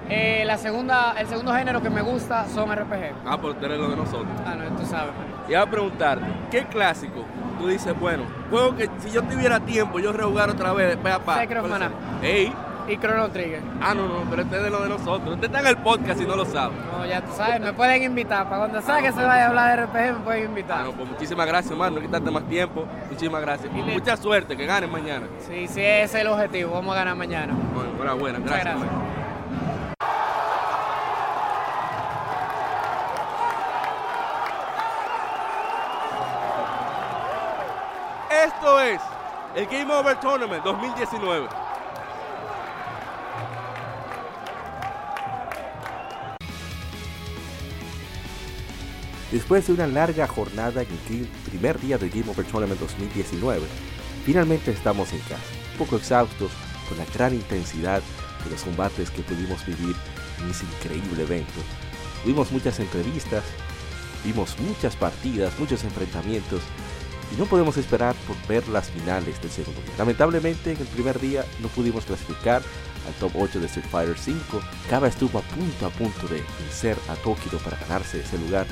eh, 0.10 0.44
la 0.46 0.58
segunda, 0.58 1.14
el 1.20 1.28
segundo 1.28 1.54
género 1.54 1.82
que 1.84 1.90
me 1.92 2.02
gusta 2.02 2.48
son 2.48 2.72
RPG. 2.76 3.14
Ah, 3.28 3.38
por 3.38 3.54
tener 3.56 3.78
lo 3.78 3.90
de 3.90 3.96
nosotros. 3.96 4.28
Ah, 4.46 4.56
no, 4.56 4.76
tú 4.76 4.86
sabes. 4.86 5.12
Y 5.48 5.54
a 5.54 5.66
preguntar, 5.68 6.18
¿qué 6.50 6.64
clásico 6.66 7.24
tú 7.60 7.68
dices, 7.68 7.98
bueno, 8.00 8.24
juego 8.50 8.76
que 8.76 8.90
si 9.00 9.12
yo 9.12 9.22
tuviera 9.24 9.60
tiempo, 9.60 10.00
yo 10.00 10.12
rejugar 10.12 10.50
otra 10.50 10.74
vez, 10.74 10.90
después 10.90 11.14
a 11.14 11.20
pa. 11.20 11.44
Ey. 12.22 12.52
Y 12.88 12.98
Chrono 12.98 13.30
Trigger. 13.30 13.62
Ah, 13.82 13.96
no, 13.96 14.08
no, 14.08 14.30
pero 14.30 14.44
este 14.44 14.58
es 14.58 14.64
de 14.64 14.70
lo 14.70 14.82
de 14.84 14.90
nosotros. 14.90 15.34
Usted 15.34 15.46
está 15.46 15.60
en 15.60 15.68
el 15.68 15.78
podcast 15.78 16.22
y 16.22 16.26
no 16.26 16.36
lo 16.36 16.46
sabe. 16.46 16.76
No, 16.92 17.04
ya 17.06 17.22
tú 17.22 17.32
sabes, 17.36 17.60
me 17.60 17.74
pueden 17.74 18.04
invitar. 18.04 18.48
Para 18.48 18.60
cuando 18.60 18.82
sea 18.82 19.02
que 19.02 19.12
se 19.12 19.24
vaya 19.24 19.46
a 19.46 19.48
hablar 19.50 19.80
de 19.80 19.86
RPG, 19.86 20.18
me 20.20 20.24
pueden 20.24 20.46
invitar. 20.46 20.84
Bueno, 20.84 20.98
pues 20.98 21.10
muchísimas 21.10 21.48
gracias, 21.48 21.72
hermano. 21.72 21.96
No 21.96 22.02
quitarte 22.02 22.30
más 22.30 22.44
tiempo. 22.48 22.86
Muchísimas 23.10 23.42
gracias. 23.42 23.72
Y 23.74 23.82
mucha 23.82 24.16
suerte, 24.18 24.56
que 24.56 24.66
ganen 24.68 24.92
mañana. 24.92 25.26
Sí, 25.40 25.68
sí, 25.68 25.82
ese 25.82 26.04
es 26.04 26.16
el 26.16 26.28
objetivo. 26.28 26.74
Vamos 26.74 26.94
a 26.94 27.00
ganar 27.00 27.16
mañana. 27.16 27.56
Bueno, 27.74 27.90
enhorabuena. 27.96 28.40
Gracias. 28.40 28.64
gracias. 28.64 28.84
hermano. 28.84 29.16
Esto 38.46 38.80
es 38.80 39.02
el 39.56 39.66
Game 39.66 39.92
Over 39.92 40.20
Tournament 40.20 40.64
2019. 40.64 41.65
Después 49.36 49.68
de 49.68 49.74
una 49.74 49.86
larga 49.86 50.28
jornada 50.28 50.82
en 50.82 50.88
el 50.90 51.28
primer 51.50 51.78
día 51.82 51.98
del 51.98 52.10
Game 52.10 52.32
Over 52.32 52.46
Tournament 52.46 52.80
2019, 52.80 53.68
finalmente 54.26 54.72
estamos 54.72 55.12
en 55.12 55.20
casa, 55.20 55.44
un 55.74 55.78
poco 55.78 55.98
exhaustos 55.98 56.52
con 56.88 56.98
la 56.98 57.04
gran 57.14 57.34
intensidad 57.34 58.02
de 58.46 58.50
los 58.50 58.64
combates 58.64 59.12
que 59.12 59.24
pudimos 59.24 59.66
vivir 59.66 59.94
en 60.42 60.50
ese 60.50 60.64
increíble 60.64 61.24
evento. 61.24 61.52
Tuvimos 62.24 62.50
muchas 62.54 62.80
entrevistas, 62.80 63.44
vimos 64.24 64.58
muchas 64.58 64.96
partidas, 64.96 65.60
muchos 65.60 65.84
enfrentamientos 65.84 66.62
y 67.34 67.38
no 67.38 67.46
podemos 67.46 67.76
esperar 67.76 68.16
por 68.26 68.38
ver 68.48 68.66
las 68.70 68.90
finales 68.90 69.42
del 69.42 69.52
segundo 69.52 69.82
día. 69.82 69.96
Lamentablemente 69.98 70.72
en 70.72 70.78
el 70.78 70.88
primer 70.88 71.20
día 71.20 71.44
no 71.62 71.68
pudimos 71.68 72.06
clasificar 72.06 72.62
al 73.06 73.14
top 73.16 73.34
8 73.36 73.60
de 73.60 73.66
Street 73.66 73.88
Fighter 73.92 74.18
5. 74.18 74.62
Kaba 74.90 75.10
estuvo 75.10 75.40
a 75.40 75.42
punto 75.42 75.86
a 75.86 75.90
punto 75.90 76.26
de 76.28 76.42
vencer 76.62 76.98
a 77.10 77.16
Tokido 77.16 77.60
para 77.60 77.78
ganarse 77.78 78.22
ese 78.22 78.38
lugar, 78.38 78.66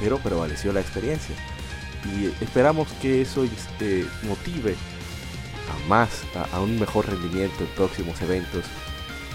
pero 0.00 0.18
prevaleció 0.18 0.72
la 0.72 0.80
experiencia. 0.80 1.34
Y 2.04 2.26
esperamos 2.42 2.88
que 3.00 3.22
eso 3.22 3.44
este, 3.44 4.06
motive 4.24 4.74
a 5.70 5.88
más, 5.88 6.22
a, 6.52 6.60
un 6.60 6.78
mejor 6.78 7.06
rendimiento 7.08 7.64
en 7.64 7.68
próximos 7.68 8.20
eventos 8.20 8.64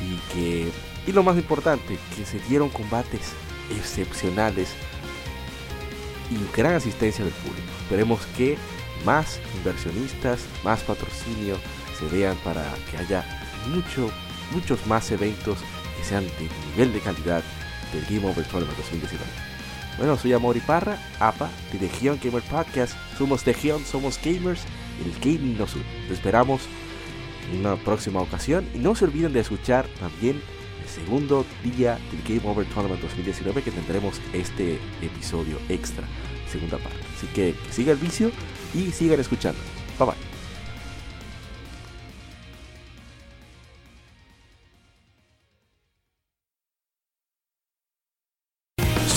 y 0.02 0.34
que, 0.34 0.72
y 1.08 1.12
lo 1.12 1.24
más 1.24 1.38
importante, 1.38 1.98
que 2.15 2.26
se 2.26 2.39
dieron 2.48 2.69
combates 2.69 3.34
excepcionales 3.72 4.69
y 6.30 6.56
gran 6.56 6.76
asistencia 6.76 7.26
del 7.26 7.34
público. 7.34 7.67
Esperemos 7.84 8.26
que 8.38 8.58
más 9.06 9.39
inversionistas, 9.58 10.41
más 10.63 10.82
patrocinio 10.82 11.58
se 11.98 12.06
vean 12.15 12.38
para 12.43 12.63
que 12.89 12.98
haya 12.98 13.26
mucho, 13.67 14.10
muchos 14.52 14.86
más 14.88 15.10
eventos 15.12 15.58
que 15.98 16.04
sean 16.04 16.24
de 16.24 16.50
nivel 16.72 16.93
de 16.93 17.00
calidad 17.00 17.43
del 17.91 18.06
Game 18.06 18.32
Over 18.32 18.45
Tournament 18.45 18.78
2019. 18.78 19.49
Bueno, 20.00 20.16
soy 20.18 20.32
Amori 20.32 20.62
Parra, 20.62 20.98
APA, 21.20 21.50
de 21.74 21.80
Legion 21.80 22.18
Gamer 22.24 22.42
Podcast. 22.44 22.94
Somos 23.18 23.46
Legion, 23.46 23.84
somos 23.84 24.18
gamers, 24.24 24.64
el 25.04 25.12
gaming 25.20 25.58
nos. 25.58 25.74
Te 25.74 26.14
esperamos 26.14 26.62
en 27.52 27.60
una 27.60 27.76
próxima 27.76 28.22
ocasión 28.22 28.66
y 28.74 28.78
no 28.78 28.96
se 28.96 29.04
olviden 29.04 29.34
de 29.34 29.42
escuchar 29.42 29.86
también 30.00 30.42
el 30.82 30.90
segundo 30.90 31.46
día 31.66 32.00
del 32.12 32.24
Game 32.24 32.50
Over 32.50 32.66
Tournament 32.68 33.02
2019 33.02 33.62
que 33.62 33.72
tendremos 33.72 34.22
este 34.32 34.80
episodio 35.02 35.58
extra, 35.68 36.08
segunda 36.50 36.78
parte. 36.78 37.00
Así 37.18 37.28
que, 37.28 37.54
que 37.54 37.74
siga 37.74 37.92
el 37.92 37.98
vicio 37.98 38.32
y 38.74 38.92
sigan 38.92 39.20
escuchando. 39.20 39.60
Bye 40.00 40.08
bye. 40.08 40.29